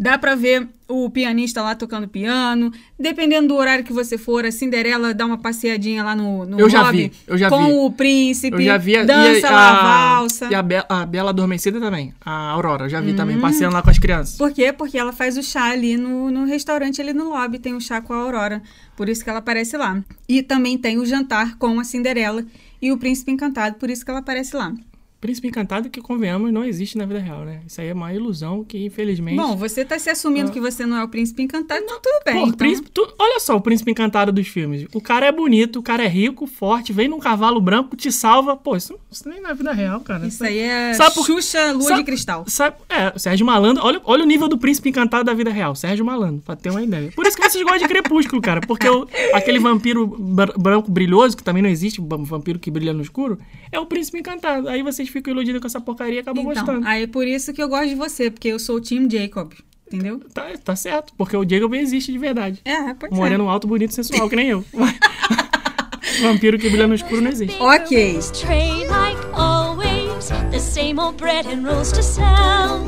[0.00, 2.72] Dá pra ver o pianista lá tocando piano.
[2.98, 6.68] Dependendo do horário que você for, a Cinderela dá uma passeadinha lá no, no Eu
[6.70, 7.72] já vi, eu já com vi.
[7.72, 8.56] o príncipe.
[8.56, 10.48] Eu já vi a, dança a, lá a valsa.
[10.50, 12.12] E a, Be- a Bela Adormecida também.
[12.24, 13.16] A Aurora, eu já vi Hum.
[13.16, 14.36] também, passeando lá com as crianças.
[14.36, 14.72] Por quê?
[14.72, 18.00] Porque ela faz o chá ali no, no restaurante, ali no lobby, tem o chá
[18.00, 18.62] com a Aurora.
[18.96, 20.02] Por isso que ela aparece lá.
[20.28, 22.44] E também tem o jantar com a Cinderela
[22.82, 24.72] e o Príncipe Encantado, por isso que ela aparece lá.
[25.20, 27.60] Príncipe Encantado, que convenhamos, não existe na vida real, né?
[27.66, 29.36] Isso aí é uma ilusão que, infelizmente.
[29.36, 32.34] Bom, você tá se assumindo que você não é o Príncipe Encantado, então tudo bem.
[32.36, 34.86] Pô, então- príncipe, tu- olha só o príncipe encantado dos filmes.
[34.94, 38.56] O cara é bonito, o cara é rico, forte, vem num cavalo branco, te salva.
[38.56, 40.26] Pô, isso, isso nem na vida real, cara.
[40.26, 42.44] Isso aí é Sabe por- Xuxa Lua sabe- de Cristal.
[42.48, 45.74] Sabe, é, o Sérgio Malandro, olha, olha o nível do príncipe encantado da vida real,
[45.74, 47.12] Sérgio Malandro, pra ter uma ideia.
[47.14, 51.36] Por isso que vocês gostam de Crepúsculo, cara, porque o- aquele vampiro br- branco brilhoso,
[51.36, 53.38] que também não existe, um vampiro que brilha no escuro,
[53.70, 54.66] é o príncipe encantado.
[54.66, 56.86] Aí vocês ficam iludidos com essa porcaria e acabam Então, gostando.
[56.86, 59.52] aí é por isso que eu gosto de você, porque eu sou o Team Jacob,
[59.86, 60.20] entendeu?
[60.32, 62.60] Tá, tá certo, porque o Jacob existe de verdade.
[62.64, 64.64] É, pode Um moreno alto, bonito, sensual, que nem eu.
[66.22, 67.56] Vampiro que brilha no escuro não existe.
[67.60, 68.18] Ok.
[68.40, 72.80] Train like always, the same old bread and rolls to sell.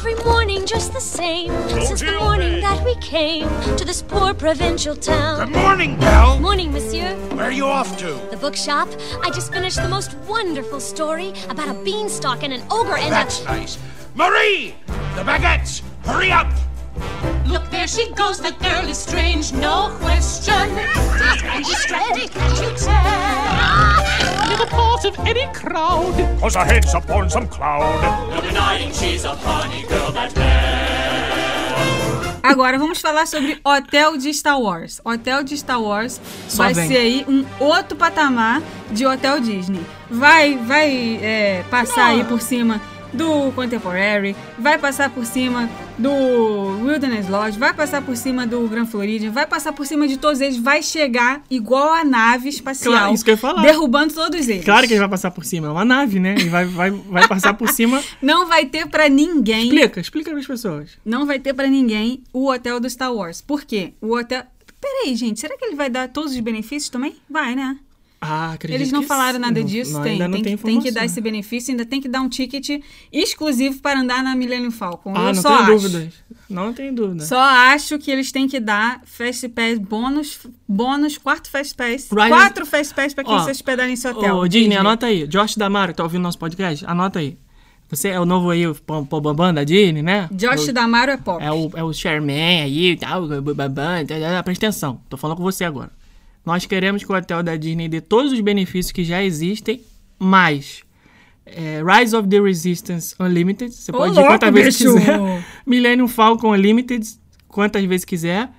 [0.00, 3.46] Every morning just the same, since the morning that we came
[3.76, 5.52] to this poor provincial town.
[5.52, 6.40] Good morning, Belle.
[6.40, 7.14] Morning, monsieur.
[7.36, 8.06] Where are you off to?
[8.30, 8.88] The bookshop.
[9.22, 13.42] I just finished the most wonderful story about a beanstalk and an ogre and That's
[13.42, 13.44] a.
[13.44, 13.78] nice.
[14.14, 14.74] Marie!
[14.86, 15.82] The baguettes!
[16.06, 16.50] Hurry up!
[17.46, 18.40] Look, there she goes.
[18.40, 20.54] That girl is strange, no question.
[20.54, 23.89] And she's strange, can't you tell?
[24.60, 26.14] Of any crowd.
[26.40, 27.82] Cause her head's upon some cloud.
[32.42, 35.00] Agora vamos falar sobre Hotel de Star Wars.
[35.02, 36.88] Hotel de Star Wars Só vai vem.
[36.88, 39.80] ser aí um outro patamar de Hotel Disney.
[40.10, 42.78] Vai, vai é, passar aí por cima
[43.12, 46.10] do Contemporary, vai passar por cima do
[46.84, 50.40] Wilderness Lodge, vai passar por cima do Grand Floridian, vai passar por cima de todos
[50.40, 53.62] eles, vai chegar igual a nave espacial, Claro, isso que eu ia falar.
[53.62, 54.64] derrubando todos eles.
[54.64, 56.34] Claro que ele vai passar por cima, é uma nave, né?
[56.38, 58.02] E vai, vai, vai passar por cima.
[58.22, 60.90] Não vai ter pra ninguém Explica, explica para as pessoas.
[61.04, 63.40] não vai ter pra ninguém o hotel do Star Wars.
[63.40, 63.92] Por quê?
[64.00, 64.42] O hotel.
[64.80, 67.14] Peraí, gente, será que ele vai dar todos os benefícios também?
[67.28, 67.76] Vai, né?
[68.22, 69.92] Ah, acredito Eles não falaram nada Não- disso.
[69.94, 72.20] não, tem, ainda não tem, que, tem que dar esse benefício, ainda tem que dar
[72.20, 75.14] um ticket exclusivo para andar na Millennium Falcon.
[75.16, 76.14] Ah, Eu não tenho dúvidas.
[76.48, 77.24] Não tenho dúvida.
[77.24, 82.08] Só acho que eles têm que dar Fast Pass bônus, bônus, quarto Fast Pass.
[82.12, 84.36] Ryan- Quatro Fast Pass pra quem Ó, se hospedar nesse hotel.
[84.36, 85.26] Ô, Disney, anota aí.
[85.26, 87.38] Josh Damaro, que tá ouvindo nosso podcast, anota aí.
[87.88, 90.28] Você é o novo aí, o Pom- Pom Bambam da Disney, né?
[90.30, 91.42] Josh o, Damaro é pop.
[91.42, 95.00] É o, é o Chairman aí e tal, tá, presta atenção.
[95.08, 95.90] Tô falando com você agora.
[96.44, 99.82] Nós queremos que o hotel da Disney dê todos os benefícios que já existem,
[100.18, 100.82] mais
[101.46, 105.44] é, Rise of the Resistance Unlimited, você Ô, pode ir quantas vezes quiser.
[105.66, 107.06] Millennium Falcon Unlimited,
[107.48, 108.50] quantas vezes quiser.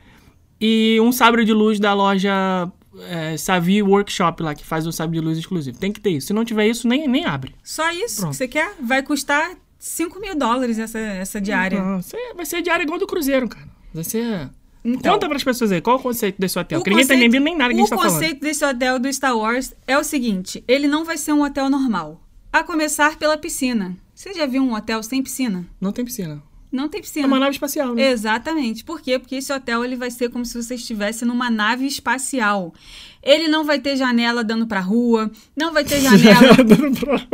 [0.60, 2.72] E um sabre de luz da loja
[3.10, 5.78] é, Savi Workshop lá, que faz o sabre de luz exclusivo.
[5.78, 6.28] Tem que ter isso.
[6.28, 7.56] Se não tiver isso, nem, nem abre.
[7.64, 8.32] Só isso Pronto.
[8.32, 8.76] que você quer?
[8.82, 11.82] Vai custar 5 mil dólares essa, essa diária.
[11.82, 12.00] Não,
[12.36, 13.68] vai ser diária igual do Cruzeiro, cara.
[13.94, 14.50] Vai ser...
[14.84, 15.14] Então.
[15.14, 16.80] Conta pras pessoas aí, qual o conceito desse hotel?
[16.80, 18.14] O Porque ninguém tá entendendo nem nada que a gente tá O falando.
[18.14, 21.70] conceito desse hotel do Star Wars é o seguinte: ele não vai ser um hotel
[21.70, 22.20] normal.
[22.52, 23.96] A começar pela piscina.
[24.14, 25.66] Você já viu um hotel sem piscina?
[25.80, 26.42] Não tem piscina.
[26.72, 27.28] Não tem É piscina.
[27.28, 28.12] uma nave espacial, né?
[28.12, 28.84] Exatamente.
[28.84, 29.20] Por quê?
[29.20, 32.74] Porque esse hotel ele vai ser como se você estivesse numa nave espacial.
[33.22, 36.56] Ele não vai ter janela dando pra rua, não vai ter janela.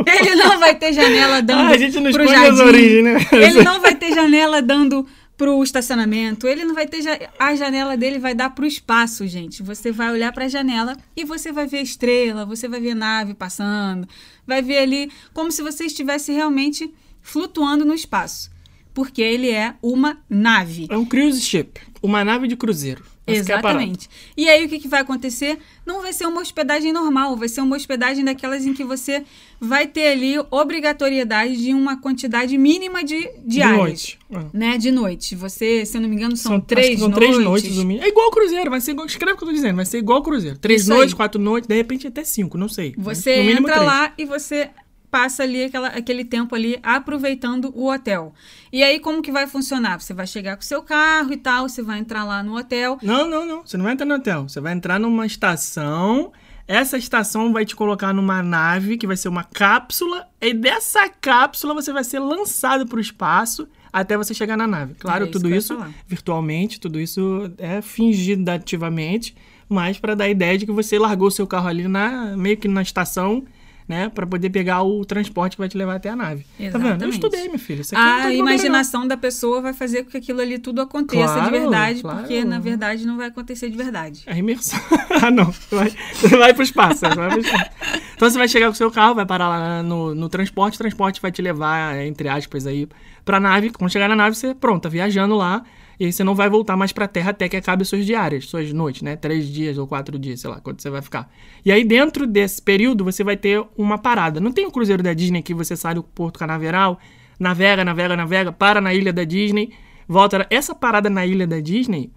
[0.05, 2.61] Ele não vai ter janela dando Ah, a gente não esconde as jardim.
[2.61, 3.27] origens, né?
[3.31, 5.05] Ele não vai ter janela dando
[5.37, 6.47] pro estacionamento.
[6.47, 9.61] Ele não vai ter ja- a janela dele vai dar pro espaço, gente.
[9.61, 13.33] Você vai olhar pra janela e você vai ver a estrela, você vai ver nave
[13.35, 14.07] passando,
[14.45, 18.49] vai ver ali como se você estivesse realmente flutuando no espaço,
[18.93, 20.87] porque ele é uma nave.
[20.89, 23.03] É um cruise ship, uma nave de cruzeiro.
[23.27, 24.09] Exatamente.
[24.35, 25.59] E aí o que, que vai acontecer?
[25.85, 29.23] Não vai ser uma hospedagem normal, vai ser uma hospedagem daquelas em que você
[29.59, 33.77] vai ter ali obrigatoriedade de uma quantidade mínima de diárias.
[33.77, 34.19] noite.
[34.31, 34.39] É.
[34.53, 35.35] Né, de noite.
[35.35, 37.27] Você, se eu não me engano, são, acho três são noites.
[37.27, 38.05] três noites no mínimo.
[38.05, 39.07] É igual ao Cruzeiro, vai ser igual.
[39.07, 40.57] Escreve o que eu tô dizendo, vai ser igual ao Cruzeiro.
[40.57, 40.97] Três Isso aí.
[40.97, 42.93] noites, quatro noites, de repente até cinco, não sei.
[42.97, 43.85] Você entra três.
[43.85, 44.69] lá e você
[45.09, 48.33] passa ali aquela, aquele tempo ali aproveitando o hotel.
[48.71, 49.99] E aí, como que vai funcionar?
[49.99, 52.97] Você vai chegar com o seu carro e tal, você vai entrar lá no hotel.
[53.01, 53.65] Não, não, não.
[53.65, 54.47] Você não vai entrar no hotel.
[54.47, 56.31] Você vai entrar numa estação.
[56.67, 60.27] Essa estação vai te colocar numa nave que vai ser uma cápsula.
[60.41, 64.93] E dessa cápsula você vai ser lançado para o espaço até você chegar na nave.
[64.95, 69.33] Claro, É isso tudo isso virtualmente, tudo isso é fingido ativamente,
[69.69, 72.67] mas para dar a ideia de que você largou seu carro ali na meio que
[72.67, 73.45] na estação.
[73.87, 76.43] Né, para poder pegar o transporte que vai te levar até a nave.
[76.43, 77.03] Tá vendo?
[77.03, 77.13] Eu Exatamente.
[77.13, 80.59] estudei, aqui não tá A de imaginação da pessoa vai fazer com que aquilo ali
[80.59, 82.17] tudo aconteça de Claro, verdade, claro.
[82.19, 84.23] porque na verdade não vai acontecer de verdade.
[84.25, 84.77] É imersão.
[85.23, 85.53] ah, não.
[85.53, 86.99] Você vai, você vai pro espaço.
[86.99, 87.71] Vai pro espaço.
[88.17, 90.79] Então você vai chegar com o seu carro, vai parar lá no, no transporte, o
[90.79, 92.89] transporte vai te levar, entre aspas, aí,
[93.23, 93.69] pra nave.
[93.69, 95.63] Quando chegar na nave, você, pronto, tá viajando lá.
[95.99, 98.71] E aí você não vai voltar mais pra Terra até que acabe suas diárias, suas
[98.71, 99.15] noites, né?
[99.15, 101.31] Três dias ou quatro dias, sei lá, quanto você vai ficar.
[101.65, 104.39] E aí, dentro desse período, você vai ter uma parada.
[104.39, 106.99] Não tem o cruzeiro da Disney que você sai do Porto Canaveral,
[107.39, 109.73] navega, navega, navega, para na ilha da Disney,
[110.07, 110.45] volta.
[110.51, 112.11] Essa parada na ilha da Disney,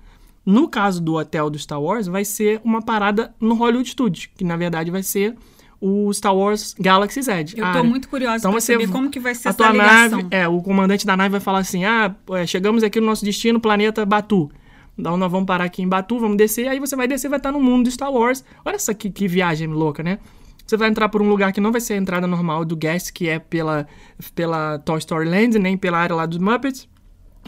[0.45, 4.45] no caso do hotel do Star Wars, vai ser uma parada no Hollywood Studios, que
[4.45, 5.37] na verdade vai ser
[5.81, 7.55] o Star Wars Galaxy's Edge.
[7.57, 7.83] Eu tô área.
[7.83, 10.19] muito curiosa Então pra saber como que vai ser a essa tua ligação.
[10.19, 13.25] nave, é, o comandante da nave vai falar assim: "Ah, é, chegamos aqui no nosso
[13.25, 14.51] destino, planeta Batu.
[14.99, 17.51] Então nós vamos parar aqui em Batu, vamos descer, aí você vai descer, vai estar
[17.51, 18.45] no mundo do Star Wars.
[18.65, 20.19] Olha só que, que viagem louca, né?
[20.67, 23.11] Você vai entrar por um lugar que não vai ser a entrada normal do guest,
[23.13, 23.89] que é pela,
[24.35, 26.89] pela Toy Story Land, nem pela área lá dos Muppets.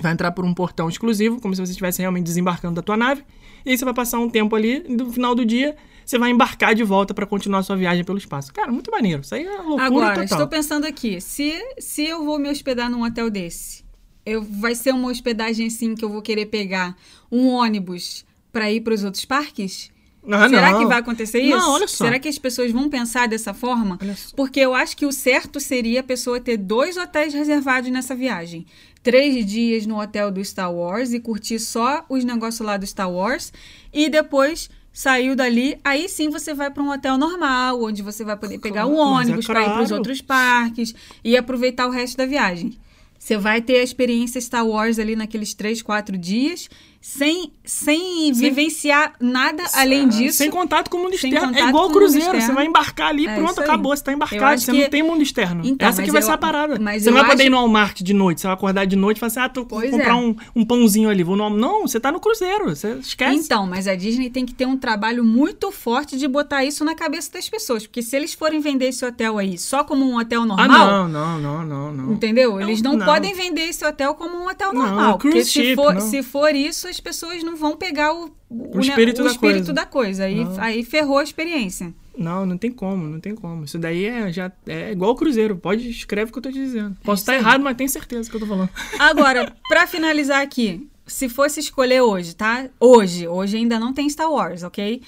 [0.00, 3.22] Vai entrar por um portão exclusivo, como se você estivesse realmente desembarcando da tua nave.
[3.64, 5.76] E aí você vai passar um tempo ali, no final do dia,
[6.12, 8.52] você vai embarcar de volta para continuar sua viagem pelo espaço.
[8.52, 9.22] Cara, muito maneiro.
[9.22, 10.24] Isso aí é loucura Agora, total.
[10.24, 13.82] estou pensando aqui, se, se eu vou me hospedar num hotel desse,
[14.24, 16.96] eu, vai ser uma hospedagem assim que eu vou querer pegar
[17.30, 19.90] um ônibus para ir para os outros parques?
[20.28, 20.80] Ah, Será não.
[20.80, 21.56] que vai acontecer isso?
[21.56, 22.04] Não, olha só.
[22.04, 23.98] Será que as pessoas vão pensar dessa forma?
[24.36, 28.66] Porque eu acho que o certo seria a pessoa ter dois hotéis reservados nessa viagem.
[29.02, 33.10] Três dias no hotel do Star Wars e curtir só os negócios lá do Star
[33.10, 33.52] Wars.
[33.92, 38.36] E depois saiu dali, aí sim você vai para um hotel normal, onde você vai
[38.36, 39.94] poder pegar o Claro, mas é ônibus para ir para os claro.
[39.94, 42.78] outros parques e aproveitar o resto da viagem.
[43.18, 46.68] Você vai ter a experiência Star Wars ali naqueles três, quatro dias,
[47.04, 50.38] sem, sem, vivenciar nada além disso.
[50.38, 51.58] Sem contato com o mundo Sem externo.
[51.58, 52.40] É igual o cruzeiro.
[52.40, 53.94] Você vai embarcar ali, É pronto, acabou.
[53.96, 54.60] Você tá embarcado.
[54.60, 55.62] Você que- não tem mundo externo.
[55.64, 56.76] Então, Essa que vai eu- ser a parada.
[56.76, 58.40] você não vai poder acho- ir no Walmart de noite.
[58.40, 60.14] Você vai acordar de noite e falar assim: ah, tô, vou Pois comprar é.
[60.14, 61.24] um, um pãozinho ali.
[61.24, 61.50] Vou no...
[61.50, 62.68] Não, você tá no cruzeiro.
[62.68, 63.36] Você esquece.
[63.36, 66.94] Então, mas a Disney tem que ter um trabalho muito forte de botar isso na
[66.94, 67.84] cabeça das pessoas.
[67.84, 71.08] Porque se eles forem vender esse hotel aí só como um hotel ah, normal, não,
[71.08, 72.12] não, não, não, não.
[72.12, 72.60] entendeu?
[72.60, 73.04] Eles não, Não.
[73.04, 75.18] podem vender esse hotel como um hotel Não, normal.
[75.18, 76.00] cruise porque se ship, for, não.
[76.00, 79.56] se for isso, as pessoas não vão pegar o, o, O espírito o da espírito
[79.58, 79.72] coisa.
[79.72, 80.24] da coisa.
[80.24, 80.60] Aí, Não.
[80.60, 81.92] aí ferrou a experiência.
[82.16, 83.64] Não, não tem como, não tem como.
[83.64, 85.56] Isso daí é, já, é igual o cruzeiro.
[85.56, 86.96] Pode escrever o que eu tô te dizendo.
[87.02, 87.38] Posso É isso estar aí.
[87.38, 88.68] errado, mas tenho certeza que eu tô falando.
[88.98, 92.68] Agora, pra finalizar aqui, se fosse escolher hoje, tá?
[92.78, 95.00] Hoje, hoje ainda não tem Star Wars, ok?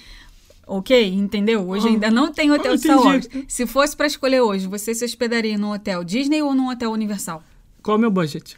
[0.67, 1.61] Ok, entendeu?
[1.69, 3.29] Hoje Ah, ainda não tem hotel ah, de Star Wars.
[3.47, 7.43] Se fosse pra escolher hoje, você se hospedaria num hotel Disney ou num hotel Universal?
[7.85, 8.57] Qual é o meu budget?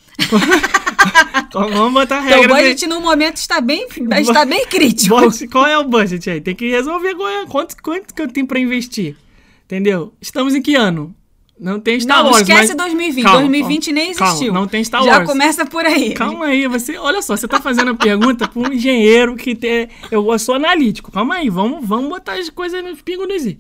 [1.52, 2.64] Qual- Vamos botar Então, o regras aí.
[2.70, 3.86] budget no momento está bem,
[4.22, 5.16] está bem crítico.
[5.20, 6.40] Budget, qual é o budget aí?
[6.40, 9.18] Tem que resolver qual é, quanto, quanto que eu tenho pra investir.
[9.66, 10.14] Entendeu?
[10.22, 11.14] Estamos em que ano?
[11.60, 12.42] Não tem Star não, Wars.
[12.48, 12.78] esquece mas...
[12.78, 13.24] 2020.
[13.26, 14.54] Calma, 2020 nem calma, existiu.
[14.54, 15.28] não tem Star Já Wars.
[15.28, 16.14] começa por aí.
[16.14, 19.90] Calma aí, você, olha só, você tá fazendo a pergunta pra um engenheiro que tem,
[20.10, 21.12] eu sou analítico.
[21.12, 23.58] Calma aí, vamos, vamos botar as coisas nos pingos nos i.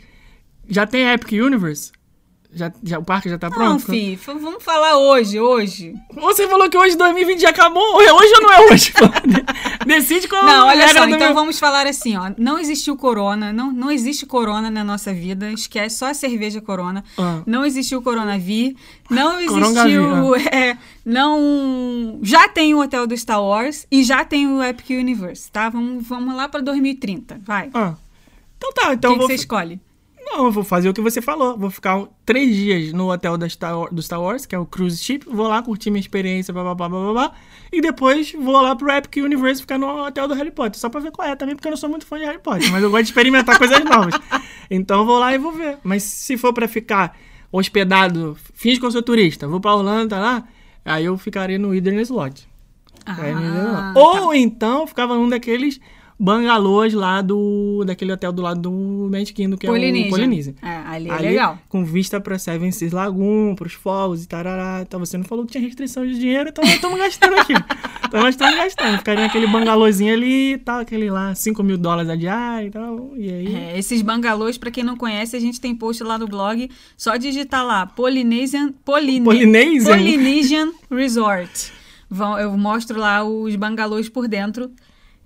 [0.70, 1.92] Já tem Epic Universe?
[2.54, 3.86] Já, já, o parque já tá Não, pronto?
[3.88, 5.94] fi, f- vamos falar hoje, hoje.
[6.16, 8.02] Você falou que hoje 2020 já acabou.
[8.02, 8.94] É hoje ou não é hoje?
[9.86, 12.32] Decide qual é Não, olha só, então meu- vamos falar assim, ó.
[12.38, 15.52] Não existiu corona, não, não existe corona na nossa vida.
[15.52, 17.04] Esquece só a cerveja corona.
[17.18, 17.42] Ah.
[17.46, 18.76] Não existiu coronavir.
[19.10, 20.36] Não existiu.
[20.52, 22.20] É, não.
[22.24, 25.70] Já tem o hotel do Star Wars e já tem o Epic Universe, tá?
[25.70, 27.42] Vamos, vamos lá pra 2030.
[27.44, 27.70] Vai.
[27.74, 27.96] Ah.
[28.58, 29.28] Então tá, O então que, eu que vou...
[29.28, 29.80] você escolhe?
[30.30, 31.58] Não, eu vou fazer o que você falou.
[31.58, 35.02] Vou ficar três dias no hotel da Star do Star Wars, que é o Cruise
[35.02, 35.24] Ship.
[35.26, 37.32] Vou lá curtir minha experiência, blá, blá, blá, blá, blá.
[37.72, 40.80] E depois vou lá pro Epic Universe ficar no hotel do Harry Potter.
[40.80, 42.70] Só pra ver qual é também, porque eu não sou muito fã de Harry Potter.
[42.72, 44.20] Mas eu gosto de experimentar coisas novas.
[44.70, 45.78] Então eu vou lá e vou ver.
[45.84, 47.18] Mas se for pra ficar
[47.52, 50.44] hospedado, finge que eu sou turista, vou pra Orlando, tá lá,
[50.84, 52.48] aí eu ficaria no Wilderness Lodge.
[53.06, 54.02] Aí Ah, não.
[54.02, 55.80] Ou então ficava num daqueles
[56.20, 60.10] bangalôs lá do daquele hotel do lado do Magic Kingdom, que é o Polynesian.
[60.10, 60.54] Polynesian.
[60.62, 61.60] É, ali é legal.
[61.70, 64.82] Com vista pra Seven Seas Lagoon, pros fogos e tarará.
[64.82, 67.54] Então você não falou que tinha restrição de dinheiro, então nós estamos gastando aqui.
[68.08, 68.98] então nós estamos gastando.
[68.98, 73.12] Ficaria naquele bangalôzinho ali e tal, aquele lá, 5 mil dólares a diária e tal.
[73.16, 73.56] E aí.
[73.56, 76.70] É, esses bangalôs, pra quem não conhece, a gente tem post lá no blog.
[76.98, 79.98] Só digitar lá, Polynesian, Poline, Polynesian?
[79.98, 81.72] Polynesian Resort.
[82.10, 84.72] Vão, eu mostro lá os bangalôs por dentro.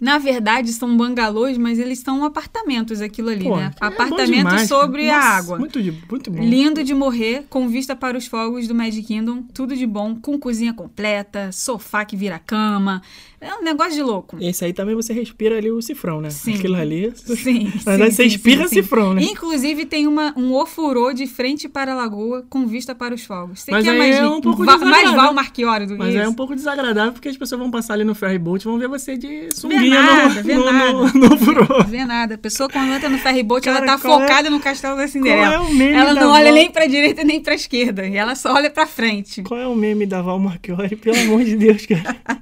[0.01, 3.65] Na verdade, são bangalôs, mas eles são apartamentos, aquilo ali, Pô, né?
[3.65, 4.67] é bom Apartamento demais.
[4.67, 5.59] sobre a Nossa, água.
[5.59, 6.41] Muito, de- muito bom.
[6.43, 10.39] Lindo de morrer, com vista para os fogos do Magic Kingdom, tudo de bom, com
[10.39, 13.03] cozinha completa, sofá que vira cama.
[13.41, 14.37] É um negócio de louco.
[14.39, 16.29] Esse aí também você respira ali o cifrão, né?
[16.29, 16.53] Sim.
[16.53, 17.11] Aquilo ali.
[17.15, 17.33] Sim.
[17.33, 18.67] Na sim, verdade, você sim, sim.
[18.67, 19.23] cifrão, né?
[19.23, 23.61] Inclusive, tem uma, um ofurô de frente para a lagoa, com vista para os fogos.
[23.61, 25.11] Você Mas quer aí mais, é um pouco va- mais.
[25.11, 26.23] Val Marchiori do que Mas isso?
[26.23, 28.77] é um pouco desagradável porque as pessoas vão passar ali no ferry boat e vão
[28.77, 30.91] ver você de sunguinha nada, no, vê no, nada.
[30.93, 31.83] no, no furô.
[31.87, 32.35] Vê nada.
[32.35, 35.07] A pessoa, quando entra no ferry boat, ela Cara, tá é- focada no castelo da
[35.07, 35.41] Cinderela.
[35.57, 36.53] qual é o meme ela da não olha Val?
[36.53, 38.05] nem pra direita nem pra esquerda.
[38.07, 39.41] E ela só olha pra frente.
[39.41, 40.95] Qual é o meme da Val Marchiori?
[40.95, 42.17] Pelo amor de Deus, cara.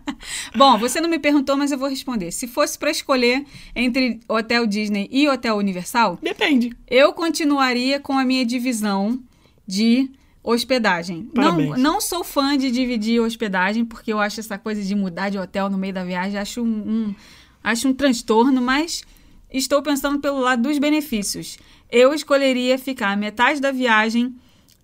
[0.56, 2.32] Bom, você não me perguntou, mas eu vou responder.
[2.32, 6.76] Se fosse pra escolher entre Hotel Disney e Hotel Universal, Depende.
[6.88, 9.20] eu continuaria com a minha divisão
[9.68, 10.10] de
[10.42, 11.30] hospedagem.
[11.36, 15.38] Não, não sou fã de dividir hospedagem, porque eu acho essa coisa de mudar de
[15.38, 16.66] hotel no meio da viagem, acho um,
[17.10, 17.16] um-
[17.64, 19.04] acho um transtorno, mas
[19.52, 21.58] estou pensando pelo lado dos benefícios.
[21.92, 24.34] Eu escolheria ficar metade da viagem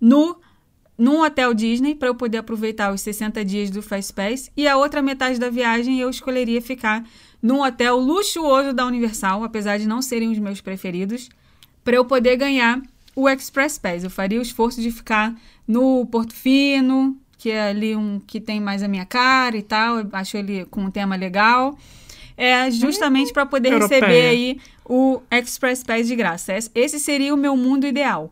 [0.00, 0.36] no
[0.98, 4.76] num hotel Disney para eu poder aproveitar os 60 dias do Fast Pass e a
[4.76, 7.04] outra metade da viagem eu escolheria ficar
[7.42, 11.28] num hotel luxuoso da Universal, apesar de não serem os meus preferidos,
[11.84, 12.80] para eu poder ganhar
[13.14, 14.04] o Express Pass.
[14.04, 15.34] Eu faria o esforço de ficar
[15.66, 20.00] no Porto Fino, que é ali um que tem mais a minha cara e tal,
[20.00, 21.76] eu acho ele com um tema legal.
[22.36, 24.00] É justamente para poder Europeia.
[24.00, 26.54] receber aí o Express Pass de graça.
[26.74, 28.30] Esse seria o meu mundo ideal.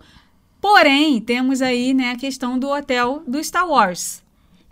[0.64, 4.22] Porém, temos aí né, a questão do hotel do Star Wars.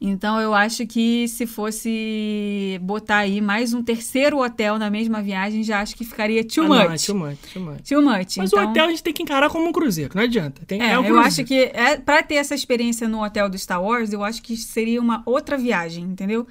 [0.00, 5.62] Então, eu acho que se fosse botar aí mais um terceiro hotel na mesma viagem,
[5.62, 6.78] já acho que ficaria too Ah, much.
[6.78, 7.82] não, é too much, too much.
[7.86, 8.36] Too much.
[8.38, 10.62] Mas então, o hotel a gente tem que encarar como um cruzeiro, não adianta.
[10.66, 13.58] Tem, é, é o eu acho que é, para ter essa experiência no hotel do
[13.58, 16.46] Star Wars, eu acho que seria uma outra viagem, entendeu?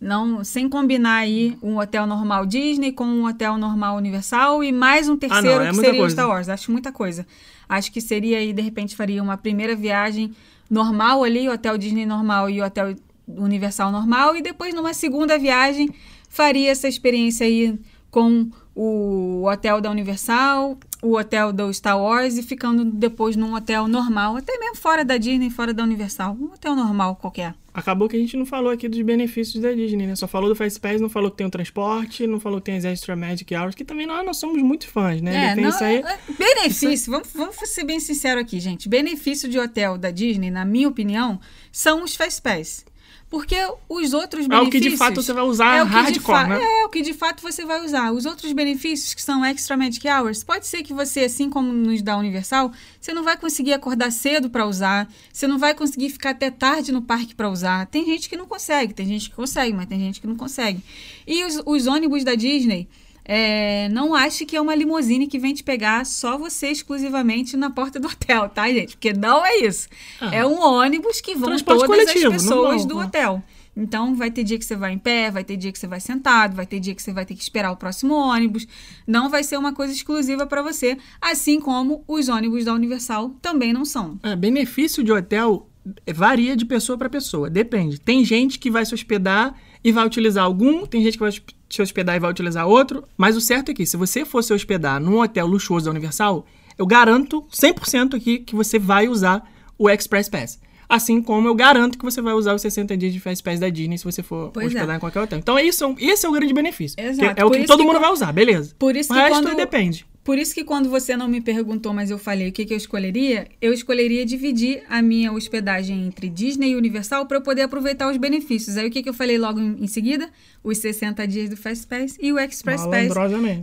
[0.00, 5.06] Não, sem combinar aí um hotel normal Disney com um hotel normal Universal e mais
[5.06, 6.14] um terceiro é que seria o coisa.
[6.14, 6.48] Star Wars.
[6.48, 7.26] Acho muita coisa.
[7.68, 10.34] Acho que seria aí, de repente, faria uma primeira viagem
[10.70, 12.94] normal ali, hotel Disney normal e hotel
[13.28, 15.90] Universal normal, e depois numa segunda viagem
[16.28, 17.78] faria essa experiência aí
[18.10, 23.88] com o hotel da Universal, o hotel do Star Wars e ficando depois num hotel
[23.88, 27.54] normal, até mesmo fora da Disney, fora da Universal, um hotel normal qualquer.
[27.76, 30.16] Acabou que a gente não falou aqui dos benefícios da Disney, né?
[30.16, 32.76] Só falou do Fast Pass, não falou que tem o transporte, não falou que tem
[32.78, 35.52] as Extra Magic Hours, que também nós não somos muito fãs, né?
[35.52, 35.96] É, não, aí.
[35.96, 38.88] é- benefício, vamos, vamos ser bem sinceros aqui, gente.
[38.88, 41.38] Benefício de hotel da Disney, na minha opinião,
[41.70, 42.85] são os Fast Pass.
[43.28, 43.56] Porque
[43.88, 44.68] os outros É benefícios...
[44.68, 46.60] o que de fato você vai usar é hardcore, né?
[46.62, 48.12] É o que de fato você vai usar.
[48.12, 52.02] Os outros benefícios que são Extra Magic Hours, pode ser que você, assim como nos
[52.02, 52.70] da Universal,
[53.00, 56.92] você não vai conseguir acordar cedo para usar, você não vai conseguir ficar até tarde
[56.92, 57.86] no parque para usar.
[57.86, 60.80] Tem gente que não consegue, tem gente que consegue, mas tem gente que não consegue.
[61.26, 62.88] E os, os ônibus da Disney,
[63.28, 67.70] é, não ache que é uma limusine que vem te pegar só você exclusivamente na
[67.70, 68.96] porta do hotel, tá, gente?
[68.96, 69.88] Porque não é isso.
[70.20, 70.32] Ah.
[70.32, 73.04] É um ônibus que vão Transporte todas coletivo, as pessoas do né?
[73.04, 73.42] hotel.
[73.76, 76.00] Então, vai ter dia que você vai em pé, vai ter dia que você vai
[76.00, 78.66] sentado, vai ter dia que você vai ter que esperar o próximo ônibus.
[79.06, 83.72] Não vai ser uma coisa exclusiva para você, assim como os ônibus da Universal também
[83.72, 84.18] não são.
[84.22, 85.68] É, benefício de hotel
[86.14, 88.00] varia de pessoa para pessoa, depende.
[88.00, 89.54] Tem gente que vai se hospedar
[89.86, 91.30] e vai utilizar algum, tem gente que vai
[91.70, 94.52] se hospedar e vai utilizar outro, mas o certo é que se você for se
[94.52, 96.44] hospedar num hotel luxuoso da Universal,
[96.76, 100.58] eu garanto 100% aqui que você vai usar o Express Pass.
[100.88, 103.68] Assim como eu garanto que você vai usar os 60 dias de Fast Pass da
[103.68, 104.68] Disney se você for Pois é.
[104.68, 105.38] hospedar em qualquer hotel.
[105.38, 106.96] Então, isso é um- esse é o grande benefício.
[107.00, 107.40] Exato.
[107.40, 108.74] É o que todo que mundo vai usar, beleza.
[108.78, 110.06] Por isso o que resto quando- depende.
[110.26, 112.76] Por isso que quando você não me perguntou, mas eu falei o que, que eu
[112.76, 118.10] escolheria, eu escolheria dividir a minha hospedagem entre Disney e Universal para eu poder aproveitar
[118.10, 118.76] os benefícios.
[118.76, 120.28] Aí o que, que eu falei logo em, em seguida?
[120.64, 123.08] Os 60 dias do Fast Pass e o Express Pass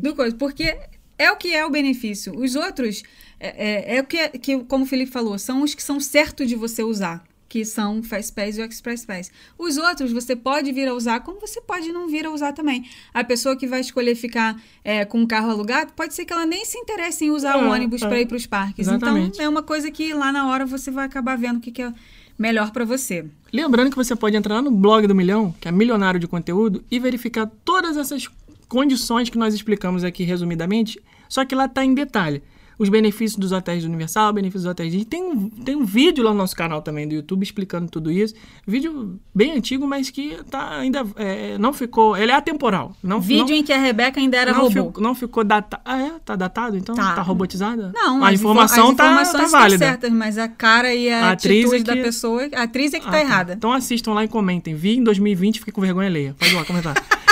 [0.02, 0.38] do coisa.
[0.38, 0.74] Porque
[1.18, 2.34] é o que é o benefício.
[2.34, 3.04] Os outros,
[3.42, 6.48] é, é, é o que, que, como o Felipe falou, são os que são certos
[6.48, 7.26] de você usar.
[7.54, 9.32] Que são o Fast Pass e o Express Pass.
[9.60, 12.84] Os outros você pode vir a usar, como você pode não vir a usar também.
[13.14, 16.48] A pessoa que vai escolher ficar é, com o carro alugado, pode ser que ela
[16.48, 18.08] nem se interesse em usar o É, ônibus é.
[18.08, 18.88] para ir para os parques.
[18.88, 19.36] Exatamente.
[19.36, 21.84] Então, é uma coisa que lá na hora você vai acabar vendo o que, que
[21.84, 21.94] é
[22.40, 23.24] melhor para você.
[23.54, 26.84] Lembrando que você pode entrar lá no blog do Milhão, que é milionário de conteúdo,
[26.90, 28.28] e verificar todas essas
[28.68, 31.00] condições que nós explicamos aqui resumidamente,
[31.30, 32.42] só que lá tá em detalhe.
[32.84, 35.06] Os benefícios dos hotéis do Universal, benefícios dos hotéis Disney.
[35.06, 38.34] Tem um, tem um vídeo lá no nosso canal também do YouTube explicando tudo isso.
[38.68, 42.18] Vídeo bem antigo, mas que tá ainda é, não ficou.
[42.18, 42.94] Ele é atemporal.
[43.02, 44.88] Não, Vídeo não, em que a Rebeca ainda era não, robô.
[44.88, 45.82] ficou, não ficou datado.
[45.86, 46.12] Ah, é?
[46.26, 46.94] Tá datado então?
[46.94, 47.16] Tá.
[47.16, 47.92] Tá, robotizada?
[47.96, 49.86] Não, a info- informação as tá, informações tá válida.
[49.86, 52.94] certas, mas a cara e a, A atriz atitude é da que- pessoa, a atriz
[52.94, 53.54] é que Ah, tá errada.
[53.54, 54.76] Então assistam lá e comentem.
[54.76, 56.36] Vi em 2020, fiquei com vergonha alheia.
[56.38, 56.94] Pode lá comentar.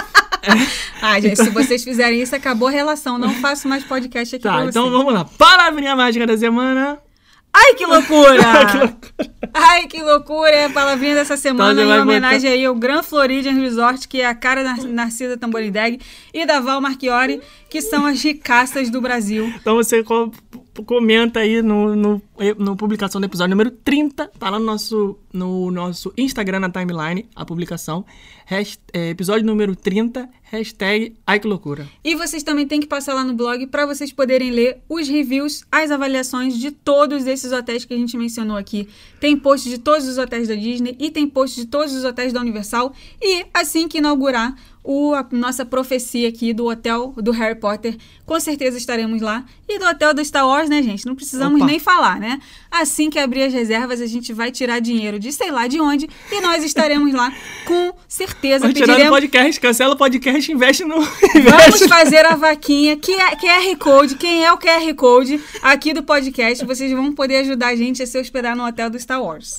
[1.01, 3.17] Ah, gente, Então- se vocês fizerem isso, acabou a relação.
[3.17, 5.25] Não faço mais podcast aqui tá, então vamos lá.
[5.25, 6.99] Palavrinha mágica da semana.
[7.53, 8.41] Ai, que loucura!
[8.71, 9.31] Que loucura.
[9.53, 10.51] Ai, que loucura!
[10.51, 14.25] É a palavrinha dessa semana Então em homenagem aí ao Grand Floridian Resort, que é
[14.27, 15.99] a cara da Narcisa Tamborindeg
[16.33, 17.41] e da Val Marchiori,
[17.71, 19.47] que são as ricaças do Brasil.
[19.61, 20.29] Então você co-
[20.85, 22.21] comenta aí no, no,
[22.59, 24.27] no publicação do episódio número 30.
[24.37, 28.05] Tá lá no nosso, no nosso Instagram na timeline, a publicação.
[28.45, 31.87] Hasht- é, episódio número 30, hashtag Ai que loucura.
[32.03, 35.63] E vocês também têm que passar lá no blog para vocês poderem ler os reviews,
[35.71, 38.89] as avaliações de todos esses hotéis que a gente mencionou aqui.
[39.21, 42.33] Tem post de todos os hotéis da Disney e tem post de todos os hotéis
[42.33, 42.93] da Universal.
[43.21, 44.53] E assim que inaugurar
[44.83, 49.45] o, a nossa profecia aqui do hotel do Harry Potter, com certeza estaremos lá.
[49.67, 51.05] E do hotel do Star Wars, né, gente?
[51.05, 51.69] Não precisamos Opa.
[51.69, 52.39] nem falar, né?
[52.69, 56.09] Assim que abrir as reservas, a gente vai tirar dinheiro de sei lá de onde
[56.31, 57.31] e nós estaremos lá
[57.65, 58.65] com certeza.
[58.65, 60.99] Vai tirar do Pediremos, podcast, cancela o podcast e investe no.
[61.01, 64.15] Vamos fazer a vaquinha, que é QR Code.
[64.15, 66.65] Quem é o QR Code aqui do podcast?
[66.65, 69.57] Vocês vão poder ajudar a gente a se hospedar no hotel do Star Wars.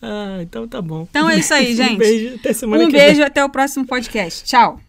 [0.00, 1.06] Ah, então tá bom.
[1.10, 1.94] Então é isso aí, gente.
[1.94, 3.06] Um beijo, até semana Um que vem.
[3.06, 4.44] beijo, até o próximo podcast.
[4.44, 4.87] Tchau.